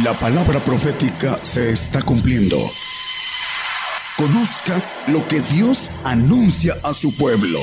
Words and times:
La 0.00 0.14
palabra 0.14 0.58
profética 0.60 1.36
se 1.44 1.70
está 1.70 2.00
cumpliendo. 2.00 2.56
Conozca 4.16 4.80
lo 5.12 5.20
que 5.28 5.40
Dios 5.54 5.92
anuncia 6.02 6.72
a 6.82 6.94
su 6.94 7.14
pueblo. 7.14 7.58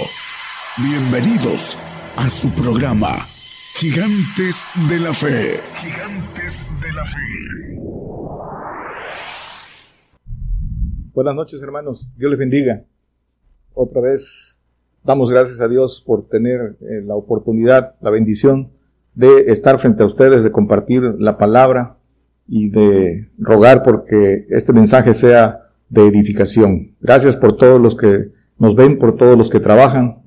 Bienvenidos 0.78 1.76
a 2.18 2.30
su 2.30 2.54
programa, 2.54 3.16
Gigantes 3.74 4.68
de 4.88 5.00
la 5.00 5.12
Fe. 5.12 5.58
Gigantes 5.74 6.70
de 6.80 6.94
la 6.94 7.04
Fe. 7.04 7.20
Buenas 11.16 11.34
noches 11.34 11.64
hermanos, 11.64 12.08
Dios 12.16 12.30
les 12.30 12.38
bendiga. 12.38 12.84
Otra 13.74 14.02
vez 14.02 14.62
damos 15.04 15.32
gracias 15.32 15.62
a 15.62 15.68
Dios 15.68 16.04
por 16.06 16.30
tener 16.30 16.78
eh, 16.82 17.02
la 17.04 17.16
oportunidad, 17.16 17.96
la 18.02 18.12
bendición 18.12 18.70
de 19.16 19.52
estar 19.52 19.80
frente 19.80 20.04
a 20.04 20.06
ustedes, 20.06 20.44
de 20.44 20.52
compartir 20.52 21.02
la 21.18 21.40
palabra 21.40 21.96
y 22.50 22.70
de 22.70 23.30
rogar 23.38 23.84
porque 23.84 24.48
este 24.50 24.74
mensaje 24.74 25.14
sea 25.14 25.62
de 25.88 26.08
edificación. 26.08 26.92
Gracias 27.00 27.36
por 27.36 27.58
todos 27.58 27.80
los 27.80 27.96
que 27.96 28.30
nos 28.58 28.76
ven, 28.76 28.98
por 28.98 29.16
todos 29.16 29.38
los 29.38 29.50
que 29.50 29.60
trabajan 29.60 30.18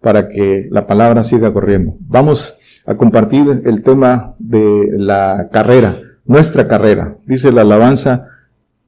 para 0.00 0.28
que 0.28 0.68
la 0.70 0.86
palabra 0.86 1.22
siga 1.24 1.52
corriendo. 1.52 1.96
Vamos 2.00 2.56
a 2.86 2.96
compartir 2.96 3.62
el 3.64 3.82
tema 3.82 4.34
de 4.38 4.90
la 4.96 5.48
carrera, 5.52 6.00
nuestra 6.24 6.66
carrera. 6.66 7.16
Dice 7.26 7.52
la 7.52 7.62
alabanza 7.62 8.26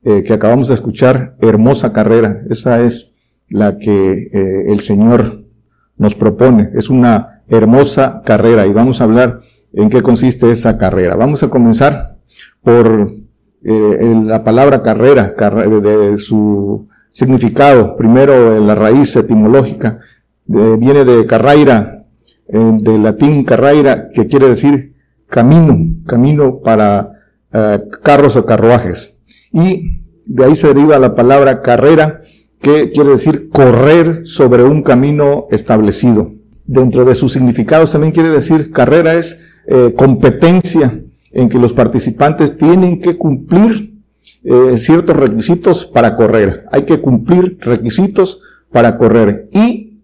eh, 0.03 0.23
que 0.25 0.33
acabamos 0.33 0.69
de 0.69 0.75
escuchar, 0.75 1.37
hermosa 1.41 1.93
carrera. 1.93 2.43
Esa 2.51 2.83
es 2.83 3.13
la 3.49 3.79
que 3.79 4.31
eh, 4.33 4.73
el 4.73 4.81
Señor 4.81 5.45
nos 5.97 6.15
propone. 6.15 6.71
Es 6.75 6.91
una 6.91 7.43
hermosa 7.49 8.23
carrera 8.25 8.67
y 8.67 8.73
vamos 8.73 9.01
a 9.01 9.05
hablar 9.05 9.41
en 9.73 9.91
qué 9.91 10.03
consiste 10.03 10.51
esa 10.51 10.79
carrera. 10.79 11.17
Vamos 11.17 11.43
a 11.43 11.49
comenzar 11.49 12.14
por 12.65 13.13
eh, 13.63 14.15
la 14.25 14.43
palabra 14.43 14.83
carrera, 14.83 15.35
de, 15.37 16.19
su 16.19 16.89
significado. 17.13 17.97
Primero, 17.97 18.57
en 18.57 18.67
la 18.67 18.75
raíz 18.75 19.15
etimológica, 19.15 20.01
viene 20.47 21.05
de 21.05 21.25
carraira, 21.27 22.05
de 22.49 22.99
latín 22.99 23.45
carraira, 23.45 24.09
que 24.13 24.27
quiere 24.27 24.49
decir 24.49 24.95
camino, 25.29 25.79
camino 26.07 26.61
para 26.61 27.15
eh, 27.53 27.83
carros 28.03 28.37
o 28.37 28.45
carruajes. 28.45 29.17
Y 29.53 30.03
de 30.27 30.45
ahí 30.45 30.55
se 30.57 30.69
deriva 30.69 30.99
la 30.99 31.15
palabra 31.15 31.63
carrera, 31.63 32.23
que 32.61 32.91
quiere 32.91 33.11
decir 33.11 33.49
correr 33.51 34.27
sobre 34.27 34.65
un 34.65 34.83
camino 34.83 35.47
establecido. 35.51 36.33
Dentro 36.67 37.05
de 37.05 37.15
sus 37.15 37.33
significados 37.33 37.93
también 37.93 38.13
quiere 38.13 38.31
decir 38.31 38.73
carrera 38.73 39.15
es 39.15 39.41
eh, 39.67 39.93
competencia, 39.97 41.01
en 41.35 41.49
que 41.49 41.59
los 41.59 41.73
participantes 41.73 42.57
tienen 42.57 43.01
que 43.01 43.19
cumplir 43.19 43.93
eh, 44.45 44.77
ciertos 44.77 45.17
requisitos 45.17 45.85
para 45.85 46.17
correr. 46.17 46.65
Hay 46.71 46.85
que 46.85 47.01
cumplir 47.01 47.59
requisitos 47.61 48.41
para 48.71 48.97
correr 48.97 49.49
y 49.53 49.99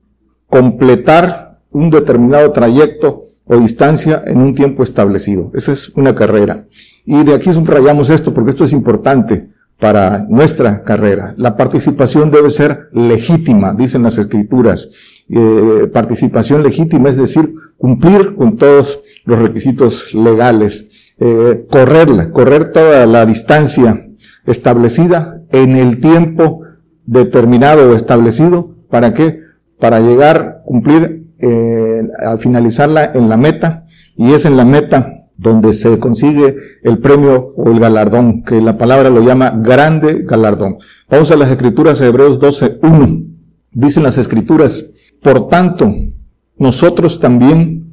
completar 0.49 1.61
un 1.71 1.89
determinado 1.91 2.51
trayecto 2.51 3.27
o 3.45 3.57
distancia 3.59 4.23
en 4.27 4.43
un 4.43 4.55
tiempo 4.55 4.83
establecido. 4.83 5.51
Esa 5.55 5.73
es 5.73 5.91
una 5.91 6.15
carrera. 6.15 6.67
Y 7.07 7.23
de 7.25 7.35
aquí 7.35 7.53
subrayamos 7.53 8.11
esto 8.11 8.35
porque 8.35 8.51
esto 8.51 8.65
es 8.65 8.73
importante 8.73 9.49
para 9.79 10.27
nuestra 10.29 10.83
carrera. 10.83 11.35
La 11.37 11.57
participación 11.57 12.31
debe 12.31 12.51
ser 12.51 12.89
legítima, 12.93 13.73
dicen 13.73 14.03
las 14.03 14.19
escrituras. 14.19 14.91
Eh, 15.29 15.89
participación 15.93 16.63
legítima 16.63 17.09
es 17.09 17.17
decir, 17.17 17.55
cumplir 17.79 18.35
con 18.35 18.57
todos 18.57 19.01
los 19.25 19.39
requisitos 19.39 20.13
legales 20.13 20.90
eh, 21.21 21.67
correrla, 21.71 22.31
correr 22.31 22.73
toda 22.73 23.07
la 23.07 23.27
distancia 23.27 24.07
establecida 24.47 25.43
en 25.51 25.77
el 25.77 26.01
tiempo 26.01 26.63
determinado 27.07 27.91
o 27.91 27.95
establecido. 27.95 28.75
¿Para 28.89 29.15
qué? 29.15 29.41
Para 29.79 30.01
llegar, 30.01 30.63
cumplir, 30.65 31.27
eh, 31.39 32.03
al 32.25 32.39
finalizarla 32.39 33.13
en 33.15 33.29
la 33.29 33.37
meta. 33.37 33.85
Y 34.17 34.33
es 34.33 34.45
en 34.45 34.57
la 34.57 34.65
meta 34.65 35.21
donde 35.37 35.73
se 35.73 35.99
consigue 35.99 36.57
el 36.83 36.99
premio 36.99 37.55
o 37.57 37.71
el 37.71 37.81
galardón, 37.81 38.43
que 38.43 38.61
la 38.61 38.77
palabra 38.77 39.09
lo 39.09 39.23
llama 39.23 39.51
grande 39.57 40.23
galardón. 40.25 40.77
Vamos 41.09 41.31
a 41.31 41.37
las 41.37 41.51
escrituras 41.51 41.99
de 41.99 42.09
Hebreos 42.09 42.39
12.1. 42.39 43.27
Dicen 43.73 44.03
las 44.03 44.19
escrituras, 44.19 44.91
por 45.23 45.49
tanto, 45.49 45.95
nosotros 46.59 47.21
también, 47.21 47.90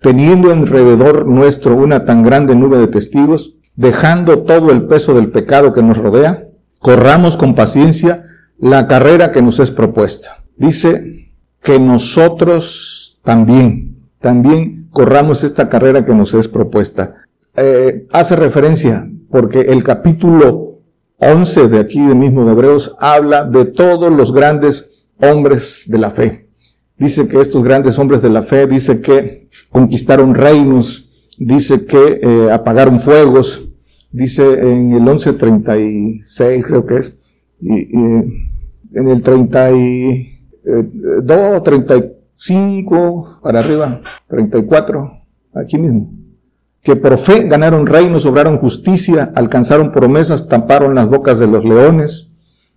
teniendo 0.00 0.52
alrededor 0.52 1.26
nuestro 1.26 1.76
una 1.76 2.04
tan 2.04 2.22
grande 2.22 2.54
nube 2.54 2.78
de 2.78 2.88
testigos, 2.88 3.56
dejando 3.76 4.40
todo 4.40 4.70
el 4.70 4.86
peso 4.86 5.14
del 5.14 5.30
pecado 5.30 5.72
que 5.72 5.82
nos 5.82 5.98
rodea, 5.98 6.48
corramos 6.78 7.36
con 7.36 7.54
paciencia 7.54 8.24
la 8.58 8.86
carrera 8.86 9.32
que 9.32 9.42
nos 9.42 9.60
es 9.60 9.70
propuesta. 9.70 10.42
Dice 10.56 11.32
que 11.62 11.78
nosotros 11.78 13.20
también, 13.22 13.96
también 14.20 14.88
corramos 14.90 15.44
esta 15.44 15.68
carrera 15.68 16.04
que 16.04 16.14
nos 16.14 16.34
es 16.34 16.48
propuesta. 16.48 17.14
Eh, 17.56 18.06
hace 18.12 18.36
referencia 18.36 19.08
porque 19.30 19.60
el 19.60 19.84
capítulo 19.84 20.80
11 21.18 21.68
de 21.68 21.80
aquí 21.80 22.00
de 22.04 22.14
mismo 22.14 22.48
Hebreos 22.48 22.94
habla 22.98 23.44
de 23.44 23.64
todos 23.64 24.12
los 24.12 24.32
grandes 24.32 25.06
hombres 25.20 25.84
de 25.86 25.98
la 25.98 26.10
fe. 26.10 26.47
Dice 26.98 27.28
que 27.28 27.40
estos 27.40 27.62
grandes 27.62 27.96
hombres 27.98 28.22
de 28.22 28.30
la 28.30 28.42
fe, 28.42 28.66
dice 28.66 29.00
que 29.00 29.48
conquistaron 29.70 30.34
reinos, 30.34 31.08
dice 31.38 31.86
que 31.86 32.18
eh, 32.20 32.50
apagaron 32.50 32.98
fuegos, 32.98 33.68
dice 34.10 34.72
en 34.72 34.94
el 34.94 35.02
1136 35.02 36.66
creo 36.66 36.84
que 36.86 36.96
es, 36.96 37.16
y, 37.60 37.94
en 37.94 39.08
el 39.08 39.22
32, 39.22 41.62
35 41.62 42.96
eh, 42.96 43.38
para 43.42 43.60
arriba, 43.60 44.00
34, 44.26 45.20
aquí 45.54 45.78
mismo, 45.78 46.10
que 46.82 46.96
por 46.96 47.16
fe 47.16 47.44
ganaron 47.44 47.86
reinos, 47.86 48.26
obraron 48.26 48.58
justicia, 48.58 49.30
alcanzaron 49.36 49.92
promesas, 49.92 50.48
tamparon 50.48 50.96
las 50.96 51.08
bocas 51.08 51.38
de 51.38 51.46
los 51.46 51.64
leones, 51.64 52.32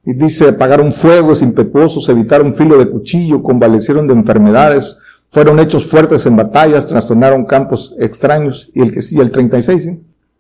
y 0.06 0.14
dice, 0.14 0.50
apagaron 0.50 0.92
fuegos 0.92 1.42
impetuosos, 1.42 2.10
evitaron 2.10 2.54
filo 2.54 2.78
de 2.78 2.90
cuchillo, 2.90 3.44
convalecieron 3.44 4.08
de 4.08 4.14
enfermedades, 4.14 4.98
fueron 5.30 5.60
hechos 5.60 5.86
fuertes 5.86 6.26
en 6.26 6.36
batallas, 6.36 6.88
trastornaron 6.88 7.46
campos 7.46 7.96
extraños. 8.00 8.72
Y 8.74 8.82
el 8.82 8.92
que 8.92 9.02
sí, 9.02 9.20
el 9.20 9.32
36, 9.32 9.84
¿sí? 9.84 10.00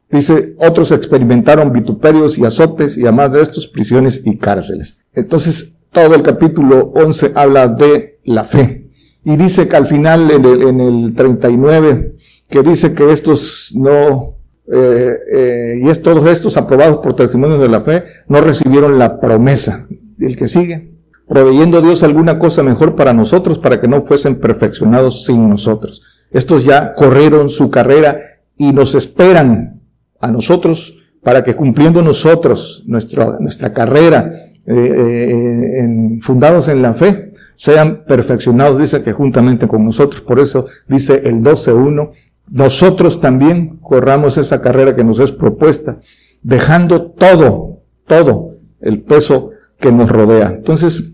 dice, 0.10 0.56
otros 0.58 0.92
experimentaron 0.92 1.72
vituperios 1.72 2.38
y 2.38 2.46
azotes 2.46 2.98
y 2.98 3.04
además 3.04 3.34
de 3.34 3.42
estos 3.42 3.68
prisiones 3.68 4.22
y 4.26 4.38
cárceles. 4.38 4.98
Entonces, 5.14 5.76
todo 5.92 6.16
el 6.16 6.24
capítulo 6.24 6.92
11 6.96 7.34
habla 7.36 7.68
de 7.68 8.20
la 8.24 8.44
fe. 8.44 8.88
Y 9.24 9.38
dice 9.38 9.68
que 9.68 9.76
al 9.76 9.86
final, 9.86 10.32
en 10.32 10.46
el, 10.46 10.62
en 10.64 10.80
el 10.80 11.14
39, 11.14 12.16
que 12.50 12.64
dice 12.64 12.94
que 12.94 13.12
estos 13.12 13.72
no, 13.76 14.36
eh, 14.68 15.14
eh, 15.34 15.76
y 15.82 15.90
es 15.90 16.02
todos 16.02 16.28
estos 16.28 16.58
aprobados 16.58 16.98
por 16.98 17.14
testimonios 17.14 17.62
de 17.62 17.70
la 17.70 17.82
fe, 17.82 18.04
no 18.28 18.42
recibieron 18.42 19.00
la 19.00 19.20
promesa. 19.20 19.88
El 20.20 20.36
que 20.36 20.48
sigue, 20.48 20.92
proveyendo 21.28 21.82
Dios 21.82 22.04
alguna 22.04 22.40
cosa 22.40 22.64
mejor 22.64 22.96
para 22.96 23.14
nosotros, 23.14 23.60
para 23.60 23.82
que 23.82 23.88
no 23.88 24.06
fuesen 24.06 24.36
perfeccionados 24.36 25.26
sin 25.26 25.50
nosotros. 25.50 26.04
Estos 26.30 26.64
ya 26.64 26.94
corrieron 26.94 27.50
su 27.50 27.70
carrera 27.72 28.22
y 28.56 28.72
nos 28.72 28.96
esperan 28.96 29.82
a 30.20 30.32
nosotros 30.32 30.98
para 31.24 31.44
que 31.44 31.56
cumpliendo 31.56 32.02
nosotros 32.02 32.84
nuestra, 32.88 33.38
nuestra 33.40 33.74
carrera, 33.74 34.32
eh, 34.66 35.80
en, 35.80 36.22
fundados 36.22 36.68
en 36.68 36.82
la 36.82 36.94
fe, 36.94 37.34
sean 37.56 38.06
perfeccionados, 38.08 38.80
dice 38.80 39.04
que 39.04 39.12
juntamente 39.12 39.68
con 39.68 39.86
nosotros. 39.86 40.22
Por 40.22 40.40
eso 40.40 40.68
dice 40.88 41.22
el 41.26 41.42
12.1, 41.42 42.12
nosotros 42.51 43.21
también 43.21 43.77
corramos 43.77 44.38
esa 44.38 44.62
carrera 44.62 44.94
que 44.95 45.06
nos 45.06 45.19
es 45.19 45.31
propuesta, 45.31 46.00
dejando 46.44 47.03
todo, 47.03 47.80
todo 48.06 48.57
el 48.81 49.01
peso 49.01 49.51
que 49.80 49.92
nos 49.92 50.12
rodea. 50.12 50.50
Entonces, 50.50 51.12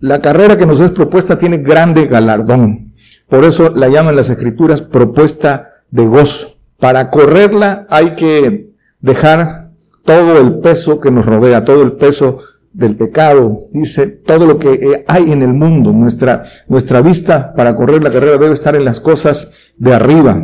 la 0.00 0.20
carrera 0.20 0.56
que 0.56 0.66
nos 0.66 0.80
es 0.80 0.90
propuesta 0.90 1.38
tiene 1.38 1.58
grande 1.58 2.06
galardón. 2.06 2.92
Por 3.28 3.44
eso 3.44 3.70
la 3.70 3.88
llaman 3.88 4.16
las 4.16 4.30
escrituras 4.30 4.80
propuesta 4.80 5.68
de 5.90 6.06
gozo. 6.06 6.56
Para 6.78 7.10
correrla 7.10 7.86
hay 7.88 8.14
que 8.14 8.70
dejar 9.00 9.70
todo 10.04 10.40
el 10.40 10.58
peso 10.58 11.00
que 11.00 11.10
nos 11.10 11.26
rodea, 11.26 11.64
todo 11.64 11.82
el 11.82 11.92
peso 11.92 12.38
del 12.72 12.96
pecado, 12.96 13.68
dice 13.72 14.06
todo 14.06 14.46
lo 14.46 14.58
que 14.58 15.04
hay 15.06 15.30
en 15.30 15.42
el 15.42 15.52
mundo. 15.52 15.92
Nuestra, 15.92 16.44
nuestra 16.66 17.02
vista 17.02 17.52
para 17.54 17.76
correr 17.76 18.02
la 18.02 18.10
carrera 18.10 18.38
debe 18.38 18.54
estar 18.54 18.74
en 18.74 18.86
las 18.86 19.00
cosas 19.00 19.52
de 19.76 19.92
arriba. 19.92 20.42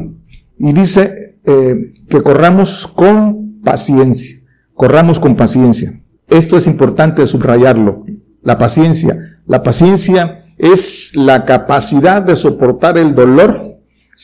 Y 0.59 0.73
dice 0.73 1.39
eh, 1.45 1.95
que 2.09 2.23
corramos 2.23 2.87
con 2.87 3.61
paciencia, 3.63 4.41
corramos 4.75 5.21
con 5.21 5.37
paciencia. 5.37 6.01
Esto 6.29 6.57
es 6.57 6.67
importante 6.67 7.27
subrayarlo, 7.27 8.05
la 8.43 8.59
paciencia. 8.59 9.41
La 9.47 9.63
paciencia 9.63 10.45
es 10.59 11.15
la 11.15 11.45
capacidad 11.45 12.23
de 12.23 12.37
soportar 12.37 12.99
el 12.99 13.15
dolor 13.15 13.79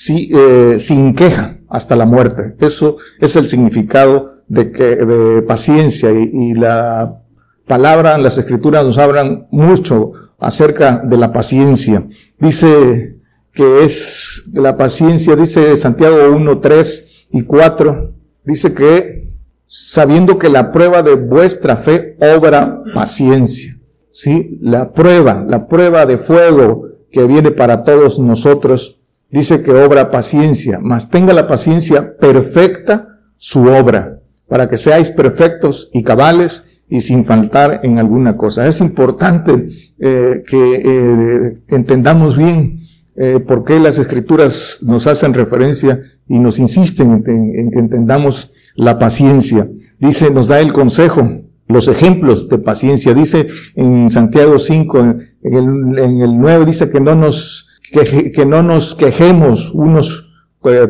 eh, 0.08 0.76
sin 0.78 1.14
queja 1.14 1.58
hasta 1.68 1.96
la 1.96 2.04
muerte. 2.04 2.56
Eso 2.58 2.96
es 3.20 3.36
el 3.36 3.48
significado 3.48 4.42
de, 4.48 4.70
que, 4.72 4.96
de 4.96 5.42
paciencia 5.42 6.10
y, 6.12 6.30
y 6.32 6.54
la 6.54 7.20
palabra, 7.66 8.18
las 8.18 8.36
escrituras 8.36 8.84
nos 8.84 8.98
hablan 8.98 9.46
mucho 9.50 10.12
acerca 10.38 10.98
de 10.98 11.16
la 11.16 11.32
paciencia. 11.32 12.06
Dice 12.38 13.16
que 13.54 13.84
es 13.84 14.50
la 14.52 14.76
paciencia, 14.76 15.36
dice 15.36 15.76
Santiago 15.76 16.16
1, 16.34 16.58
3 16.60 17.28
y 17.30 17.42
4, 17.42 18.12
dice 18.44 18.74
que 18.74 19.28
sabiendo 19.66 20.38
que 20.38 20.48
la 20.48 20.72
prueba 20.72 21.02
de 21.02 21.14
vuestra 21.14 21.76
fe 21.76 22.16
obra 22.20 22.82
paciencia. 22.94 23.78
Sí, 24.10 24.58
la 24.60 24.92
prueba, 24.92 25.44
la 25.48 25.66
prueba 25.66 26.04
de 26.06 26.18
fuego 26.18 26.88
que 27.10 27.24
viene 27.26 27.52
para 27.52 27.84
todos 27.84 28.18
nosotros, 28.18 29.00
dice 29.30 29.62
que 29.62 29.72
obra 29.72 30.10
paciencia, 30.10 30.80
mas 30.80 31.10
tenga 31.10 31.32
la 31.32 31.48
paciencia 31.48 32.16
perfecta 32.16 33.08
su 33.36 33.68
obra, 33.68 34.20
para 34.48 34.68
que 34.68 34.76
seáis 34.76 35.10
perfectos 35.10 35.90
y 35.92 36.02
cabales 36.02 36.64
y 36.88 37.00
sin 37.00 37.24
faltar 37.24 37.80
en 37.82 37.98
alguna 37.98 38.36
cosa. 38.36 38.68
Es 38.68 38.80
importante 38.80 39.68
eh, 39.98 40.42
que 40.46 40.74
eh, 40.74 41.62
entendamos 41.68 42.36
bien 42.36 42.83
eh, 43.16 43.40
por 43.40 43.64
qué 43.64 43.78
las 43.78 43.98
escrituras 43.98 44.78
nos 44.82 45.06
hacen 45.06 45.34
referencia 45.34 46.00
y 46.28 46.38
nos 46.38 46.58
insisten 46.58 47.12
en, 47.12 47.22
que 47.70 47.78
entendamos 47.78 48.52
la 48.74 48.98
paciencia. 48.98 49.68
Dice, 49.98 50.30
nos 50.30 50.48
da 50.48 50.60
el 50.60 50.72
consejo, 50.72 51.42
los 51.68 51.88
ejemplos 51.88 52.48
de 52.48 52.58
paciencia. 52.58 53.14
Dice 53.14 53.48
en 53.74 54.10
Santiago 54.10 54.58
5, 54.58 54.98
en 54.98 55.28
el, 55.42 55.98
en 55.98 56.22
el 56.22 56.38
9, 56.38 56.66
dice 56.66 56.90
que 56.90 57.00
no 57.00 57.14
nos, 57.14 57.68
que, 57.92 58.32
que 58.32 58.46
no 58.46 58.62
nos 58.62 58.94
quejemos 58.94 59.70
unos 59.72 60.32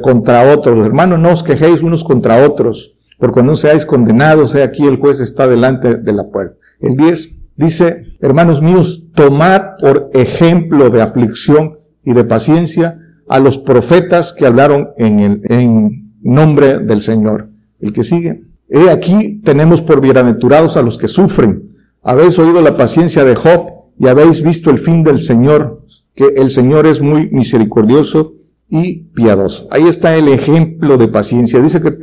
contra 0.03 0.55
otros. 0.55 0.87
Hermanos, 0.87 1.19
no 1.19 1.33
os 1.33 1.43
quejéis 1.43 1.83
unos 1.83 2.05
contra 2.05 2.47
otros 2.47 2.95
porque 3.19 3.43
no 3.43 3.57
seáis 3.57 3.87
condenados, 3.87 4.55
aquí 4.55 4.87
el 4.87 4.99
juez 4.99 5.21
está 5.21 5.47
delante 5.49 5.97
de 5.97 6.13
la 6.13 6.25
puerta. 6.25 6.57
El 6.81 6.97
10 6.97 7.31
dice, 7.57 8.17
hermanos 8.21 8.61
míos, 8.61 9.07
tomad 9.15 9.79
por 9.81 10.11
ejemplo 10.13 10.91
de 10.91 11.03
aflicción 11.03 11.79
y 12.05 12.13
de 12.13 12.25
paciencia 12.25 12.99
a 13.29 13.39
los 13.39 13.59
profetas 13.59 14.33
que 14.33 14.47
hablaron 14.47 14.91
en 14.99 15.21
el 15.21 15.43
en 15.49 16.15
nombre 16.23 16.79
del 16.79 17.01
Señor. 17.03 17.51
El 17.81 17.93
que 17.93 18.03
sigue. 18.03 18.43
He 18.69 18.91
aquí 18.91 19.41
tenemos 19.45 19.83
por 19.83 20.01
bienaventurados 20.01 20.77
a 20.77 20.83
los 20.83 20.99
que 20.99 21.09
sufren. 21.09 21.77
Habéis 22.03 22.39
oído 22.39 22.61
la 22.61 22.77
paciencia 22.77 23.25
de 23.25 23.35
Job 23.35 23.67
y 23.99 24.09
habéis 24.09 24.43
visto 24.43 24.71
el 24.71 24.79
fin 24.79 25.05
del 25.05 25.19
Señor, 25.19 25.83
que 26.15 26.27
el 26.37 26.51
Señor 26.51 26.87
es 26.87 27.01
muy 27.01 27.31
misericordioso 27.31 28.35
y 28.69 29.05
piadoso. 29.15 29.69
Ahí 29.71 29.87
está 29.87 30.17
el 30.17 30.29
ejemplo 30.29 30.97
de 30.97 31.09
paciencia. 31.09 31.61
Dice 31.61 31.81
que 31.81 31.97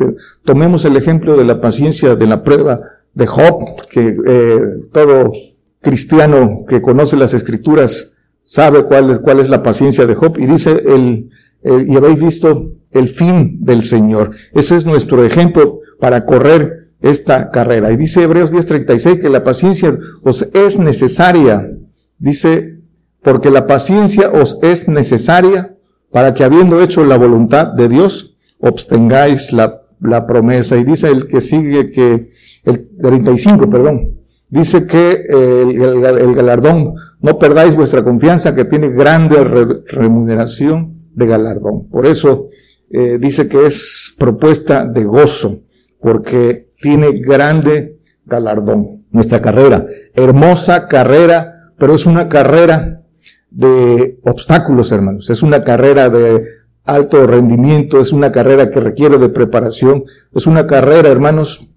tomemos 0.45 0.86
el 0.86 0.95
ejemplo 0.95 1.38
de 1.38 1.45
la 1.45 1.59
paciencia 1.59 2.15
de 2.15 2.27
la 2.27 2.44
prueba 2.44 2.80
de 3.13 3.27
Job, 3.27 3.81
que 3.89 4.15
eh, 4.25 4.59
todo 4.94 5.31
cristiano 5.81 6.63
que 6.68 6.81
conoce 6.81 7.18
las 7.18 7.33
escrituras 7.33 8.10
sabe 8.51 8.83
cuál 8.83 9.12
es, 9.12 9.19
cuál 9.19 9.39
es 9.39 9.50
la 9.50 9.63
paciencia 9.63 10.06
de 10.06 10.13
Job. 10.13 10.38
Y 10.38 10.45
dice 10.45 10.71
el, 10.71 11.30
y 11.88 11.95
habéis 11.95 12.19
visto 12.19 12.74
el 12.92 13.07
fin 13.07 13.63
del 13.63 13.81
Señor. 13.81 14.31
Ese 14.53 14.75
es 14.75 14.86
nuestro 14.86 15.24
ejemplo 15.24 15.80
para 16.01 16.25
correr 16.25 16.89
esta 17.00 17.50
carrera. 17.50 17.94
Y 17.94 17.98
dice 17.98 18.24
Hebreos 18.24 18.51
10:36 18.51 19.21
que 19.21 19.30
la 19.30 19.45
paciencia 19.45 19.98
os 20.21 20.42
es 20.53 20.77
necesaria. 20.77 21.71
Dice, 22.19 22.80
porque 23.24 23.51
la 23.51 23.68
paciencia 23.68 24.30
os 24.30 24.59
es 24.62 24.89
necesaria 24.89 25.77
para 26.12 26.33
que 26.33 26.44
habiendo 26.44 26.81
hecho 26.81 27.06
la 27.06 27.18
voluntad 27.18 27.68
de 27.68 27.88
Dios, 27.88 28.36
obtengáis 28.59 29.53
la, 29.53 29.81
la 30.01 30.27
promesa. 30.27 30.75
Y 30.75 30.83
dice 30.83 31.07
el 31.07 31.27
que 31.27 31.39
sigue 31.39 31.89
que, 31.89 32.31
el 32.65 32.89
35, 33.01 33.69
perdón, 33.69 34.19
dice 34.50 34.86
que 34.86 35.25
el, 35.30 35.81
el, 35.81 36.36
galardón, 36.36 36.95
no 37.21 37.38
perdáis 37.38 37.75
vuestra 37.75 38.03
confianza 38.03 38.56
que 38.56 38.65
tiene 38.65 38.89
grande 38.89 39.83
remuneración 39.88 41.01
de 41.13 41.27
galardón. 41.27 41.88
Por 41.89 42.06
eso 42.06 42.47
eh, 42.89 43.18
dice 43.19 43.47
que 43.47 43.65
es 43.65 44.15
propuesta 44.18 44.85
de 44.85 45.03
gozo, 45.03 45.59
porque 46.00 46.69
tiene 46.81 47.12
grande 47.19 48.00
galardón. 48.25 49.06
Nuestra 49.12 49.41
carrera, 49.41 49.85
hermosa 50.15 50.88
carrera, 50.88 51.71
pero 51.77 51.94
es 51.94 52.06
una 52.06 52.27
carrera 52.27 53.01
de 53.50 54.19
obstáculos, 54.24 54.91
hermanos. 54.91 55.29
Es 55.29 55.44
una 55.44 55.63
carrera 55.63 56.09
de 56.09 56.44
alto 56.85 57.27
rendimiento, 57.27 58.00
es 58.00 58.12
una 58.13 58.31
carrera 58.31 58.71
que 58.71 58.79
requiere 58.79 59.17
de 59.17 59.29
preparación, 59.29 60.06
es 60.33 60.47
una 60.47 60.65
carrera, 60.65 61.09
hermanos, 61.09 61.67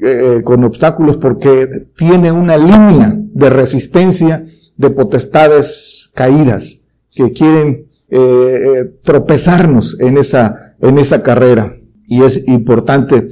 eh, 0.00 0.40
con 0.44 0.64
obstáculos 0.64 1.18
porque 1.18 1.68
tiene 1.96 2.32
una 2.32 2.56
línea 2.56 3.14
de 3.16 3.50
resistencia 3.50 4.44
de 4.76 4.90
potestades 4.90 6.10
caídas 6.14 6.82
que 7.12 7.32
quieren 7.32 7.86
eh, 8.08 8.18
eh, 8.18 8.84
tropezarnos 9.02 9.98
en 10.00 10.18
esa, 10.18 10.74
en 10.80 10.98
esa 10.98 11.22
carrera. 11.22 11.74
Y 12.06 12.22
es 12.22 12.46
importante 12.46 13.30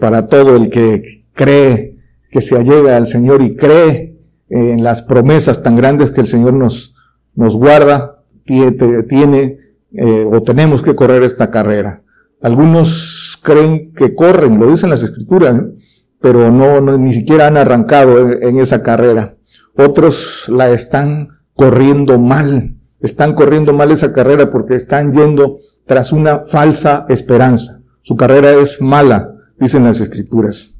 para 0.00 0.26
todo 0.26 0.56
el 0.56 0.70
que 0.70 1.26
cree 1.34 1.98
que 2.30 2.40
se 2.40 2.56
allega 2.56 2.96
al 2.96 3.06
Señor 3.06 3.42
y 3.42 3.56
cree 3.56 4.16
en 4.48 4.82
las 4.82 5.02
promesas 5.02 5.62
tan 5.62 5.76
grandes 5.76 6.12
que 6.12 6.20
el 6.20 6.26
Señor 6.26 6.54
nos, 6.54 6.94
nos 7.34 7.56
guarda, 7.56 8.22
tiene, 8.44 9.58
eh, 9.92 10.26
o 10.30 10.42
tenemos 10.42 10.82
que 10.82 10.94
correr 10.94 11.22
esta 11.22 11.50
carrera. 11.50 12.02
Algunos 12.40 13.38
creen 13.42 13.92
que 13.92 14.14
corren, 14.14 14.58
lo 14.58 14.70
dicen 14.70 14.90
las 14.90 15.02
escrituras, 15.02 15.60
pero 16.20 16.50
no, 16.50 16.80
ni 16.98 17.12
siquiera 17.12 17.46
han 17.46 17.56
arrancado 17.56 18.32
en, 18.32 18.58
esa 18.58 18.82
carrera. 18.82 19.35
Otros 19.76 20.48
la 20.48 20.70
están 20.70 21.28
corriendo 21.54 22.18
mal, 22.18 22.76
están 23.00 23.34
corriendo 23.34 23.72
mal 23.72 23.90
esa 23.90 24.12
carrera 24.12 24.50
porque 24.50 24.74
están 24.74 25.12
yendo 25.12 25.58
tras 25.84 26.12
una 26.12 26.40
falsa 26.40 27.06
esperanza. 27.08 27.80
Su 28.00 28.16
carrera 28.16 28.52
es 28.52 28.80
mala, 28.80 29.32
dicen 29.58 29.84
las 29.84 30.00
escrituras. 30.00 30.72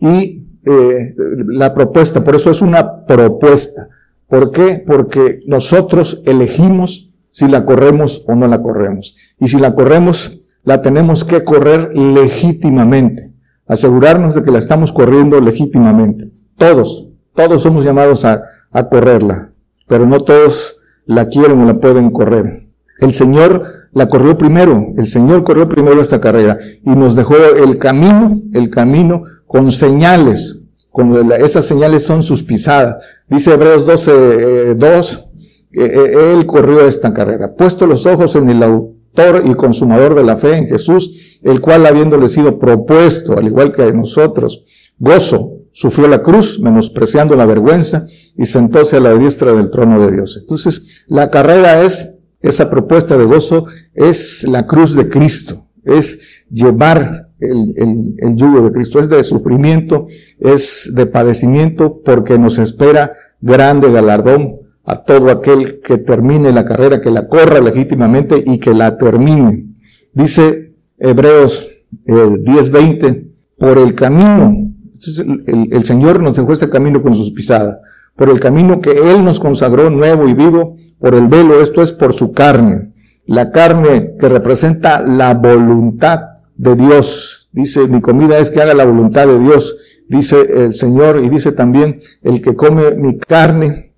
Y 0.00 0.46
eh, 0.64 1.14
la 1.46 1.74
propuesta, 1.74 2.22
por 2.22 2.36
eso 2.36 2.50
es 2.50 2.62
una 2.62 3.04
propuesta. 3.04 3.88
¿Por 4.28 4.50
qué? 4.50 4.82
Porque 4.86 5.40
nosotros 5.46 6.22
elegimos 6.24 7.10
si 7.30 7.48
la 7.48 7.64
corremos 7.64 8.24
o 8.26 8.34
no 8.34 8.46
la 8.46 8.62
corremos. 8.62 9.16
Y 9.38 9.48
si 9.48 9.58
la 9.58 9.74
corremos, 9.74 10.40
la 10.62 10.82
tenemos 10.82 11.24
que 11.24 11.44
correr 11.44 11.96
legítimamente. 11.96 13.32
Asegurarnos 13.66 14.34
de 14.34 14.42
que 14.42 14.50
la 14.50 14.58
estamos 14.58 14.92
corriendo 14.92 15.40
legítimamente. 15.40 16.30
Todos, 16.56 17.09
todos 17.34 17.62
somos 17.62 17.84
llamados 17.84 18.24
a, 18.24 18.42
a 18.70 18.88
correrla, 18.88 19.50
pero 19.88 20.06
no 20.06 20.22
todos 20.22 20.76
la 21.06 21.26
quieren 21.26 21.60
o 21.60 21.64
la 21.64 21.78
pueden 21.78 22.10
correr. 22.10 22.68
El 23.00 23.14
Señor 23.14 23.64
la 23.92 24.08
corrió 24.08 24.36
primero, 24.36 24.92
el 24.96 25.06
Señor 25.06 25.42
corrió 25.42 25.68
primero 25.68 26.00
esta 26.00 26.20
carrera 26.20 26.58
y 26.84 26.90
nos 26.90 27.16
dejó 27.16 27.34
el 27.36 27.78
camino, 27.78 28.40
el 28.52 28.70
camino 28.70 29.24
con 29.46 29.72
señales, 29.72 30.60
como 30.90 31.18
esas 31.32 31.64
señales 31.64 32.04
son 32.04 32.22
sus 32.22 32.42
pisadas. 32.42 33.04
Dice 33.28 33.54
Hebreos 33.54 33.86
12, 33.86 34.74
2, 34.74 35.24
eh, 35.72 35.84
eh, 35.84 36.34
él 36.34 36.46
corrió 36.46 36.82
esta 36.82 37.12
carrera, 37.14 37.54
puesto 37.54 37.86
los 37.86 38.06
ojos 38.06 38.36
en 38.36 38.50
el 38.50 38.62
autor 38.62 39.42
y 39.44 39.54
consumador 39.54 40.14
de 40.14 40.24
la 40.24 40.36
fe 40.36 40.56
en 40.56 40.66
Jesús, 40.66 41.40
el 41.42 41.60
cual 41.60 41.86
habiéndole 41.86 42.28
sido 42.28 42.58
propuesto, 42.58 43.38
al 43.38 43.46
igual 43.46 43.72
que 43.72 43.82
a 43.82 43.92
nosotros, 43.92 44.64
gozo, 44.98 45.59
sufrió 45.72 46.08
la 46.08 46.22
cruz, 46.22 46.60
menospreciando 46.60 47.36
la 47.36 47.46
vergüenza, 47.46 48.06
y 48.36 48.46
sentóse 48.46 48.96
a 48.96 49.00
la 49.00 49.14
diestra 49.14 49.52
del 49.52 49.70
trono 49.70 50.04
de 50.04 50.12
Dios. 50.12 50.38
Entonces, 50.40 50.86
la 51.06 51.30
carrera 51.30 51.82
es, 51.82 52.14
esa 52.40 52.70
propuesta 52.70 53.18
de 53.18 53.24
gozo, 53.24 53.66
es 53.94 54.44
la 54.48 54.66
cruz 54.66 54.94
de 54.94 55.08
Cristo, 55.08 55.66
es 55.84 56.20
llevar 56.50 57.30
el, 57.40 58.14
el, 58.18 58.36
yugo 58.36 58.62
de 58.62 58.72
Cristo. 58.72 59.00
Es 59.00 59.08
de 59.08 59.22
sufrimiento, 59.22 60.06
es 60.38 60.90
de 60.94 61.06
padecimiento, 61.06 62.00
porque 62.04 62.38
nos 62.38 62.58
espera 62.58 63.12
grande 63.40 63.90
galardón 63.90 64.60
a 64.84 65.04
todo 65.04 65.30
aquel 65.30 65.80
que 65.80 65.98
termine 65.98 66.52
la 66.52 66.64
carrera, 66.64 67.00
que 67.00 67.10
la 67.10 67.28
corra 67.28 67.60
legítimamente 67.60 68.42
y 68.44 68.58
que 68.58 68.74
la 68.74 68.96
termine. 68.96 69.66
Dice 70.12 70.74
Hebreos 70.98 71.68
eh, 72.06 72.12
10:20, 72.12 73.28
por 73.58 73.78
el 73.78 73.94
camino, 73.94 74.72
el, 75.06 75.68
el, 75.72 75.84
Señor 75.84 76.20
nos 76.20 76.36
dejó 76.36 76.52
este 76.52 76.68
camino 76.68 77.02
con 77.02 77.14
sus 77.14 77.30
pisadas, 77.30 77.78
por 78.16 78.28
el 78.30 78.40
camino 78.40 78.80
que 78.80 78.90
Él 78.90 79.24
nos 79.24 79.40
consagró 79.40 79.90
nuevo 79.90 80.28
y 80.28 80.34
vivo, 80.34 80.76
por 80.98 81.14
el 81.14 81.28
velo, 81.28 81.60
esto 81.62 81.82
es 81.82 81.92
por 81.92 82.12
su 82.12 82.32
carne. 82.32 82.92
La 83.26 83.50
carne 83.50 84.16
que 84.18 84.28
representa 84.28 85.00
la 85.00 85.34
voluntad 85.34 86.20
de 86.56 86.76
Dios. 86.76 87.48
Dice, 87.52 87.88
mi 87.88 88.00
comida 88.00 88.38
es 88.38 88.50
que 88.50 88.60
haga 88.60 88.74
la 88.74 88.84
voluntad 88.84 89.26
de 89.26 89.38
Dios, 89.38 89.76
dice 90.08 90.36
el 90.64 90.74
Señor, 90.74 91.20
y 91.24 91.28
dice 91.28 91.52
también, 91.52 92.00
el 92.22 92.42
que 92.42 92.54
come 92.54 92.94
mi 92.96 93.18
carne, 93.18 93.92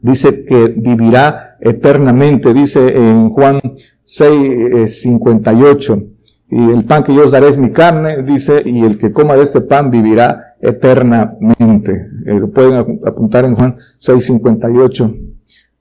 dice 0.00 0.44
que 0.44 0.68
vivirá 0.76 1.56
eternamente, 1.60 2.54
dice 2.54 2.96
en 2.96 3.30
Juan 3.30 3.60
6, 4.04 5.02
58. 5.02 6.02
Y 6.54 6.70
el 6.70 6.84
pan 6.84 7.02
que 7.02 7.14
yo 7.14 7.24
os 7.24 7.32
daré 7.32 7.48
es 7.48 7.56
mi 7.56 7.72
carne, 7.72 8.22
dice, 8.22 8.62
y 8.62 8.84
el 8.84 8.98
que 8.98 9.10
coma 9.10 9.36
de 9.36 9.42
este 9.42 9.62
pan 9.62 9.90
vivirá 9.90 10.54
eternamente. 10.60 12.10
Eh, 12.26 12.34
lo 12.38 12.50
pueden 12.50 13.00
apuntar 13.06 13.46
en 13.46 13.54
Juan 13.54 13.78
6:58. 13.98 15.16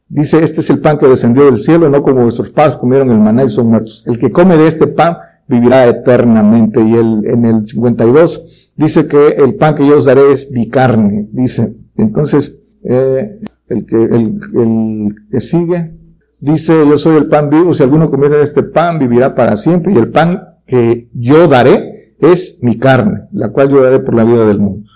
Dice, 0.08 0.42
este 0.42 0.62
es 0.62 0.70
el 0.70 0.80
pan 0.80 0.98
que 0.98 1.08
descendió 1.08 1.44
del 1.44 1.58
cielo, 1.58 1.90
no 1.90 2.02
como 2.02 2.24
vuestros 2.24 2.52
padres 2.52 2.78
comieron 2.78 3.12
el 3.12 3.18
maná 3.18 3.44
y 3.44 3.50
son 3.50 3.68
muertos. 3.68 4.08
El 4.08 4.18
que 4.18 4.32
come 4.32 4.56
de 4.56 4.68
este 4.68 4.88
pan 4.88 5.18
vivirá 5.46 5.88
eternamente. 5.88 6.82
Y 6.82 6.96
el, 6.96 7.26
en 7.26 7.44
el 7.44 7.66
52 7.66 8.72
dice 8.78 9.10
que 9.10 9.28
el 9.28 9.56
pan 9.56 9.76
que 9.76 9.86
yo 9.86 9.98
os 9.98 10.06
daré 10.06 10.32
es 10.32 10.52
mi 10.52 10.70
carne, 10.70 11.28
dice. 11.34 11.76
Entonces, 11.98 12.60
eh, 12.86 13.42
el, 13.68 13.86
que, 13.86 14.02
el, 14.02 14.40
el 14.56 15.16
que 15.30 15.42
sigue, 15.42 15.98
dice, 16.42 16.74
yo 16.88 16.98
soy 16.98 17.18
el 17.18 17.28
pan 17.28 17.50
vivo, 17.50 17.74
si 17.74 17.84
alguno 17.84 18.10
comiera 18.10 18.38
de 18.38 18.44
este 18.44 18.64
pan 18.64 19.00
vivirá 19.00 19.36
para 19.36 19.58
siempre, 19.58 19.92
y 19.92 19.98
el 19.98 20.12
pan 20.12 20.51
que 20.72 21.10
yo 21.14 21.50
daré 21.50 22.14
es 22.22 22.60
mi 22.62 22.78
carne, 22.78 23.24
la 23.34 23.50
cual 23.50 23.72
yo 23.72 23.84
daré 23.84 24.00
por 24.00 24.16
la 24.16 24.24
vida 24.24 24.46
del 24.46 24.60
mundo. 24.60 24.90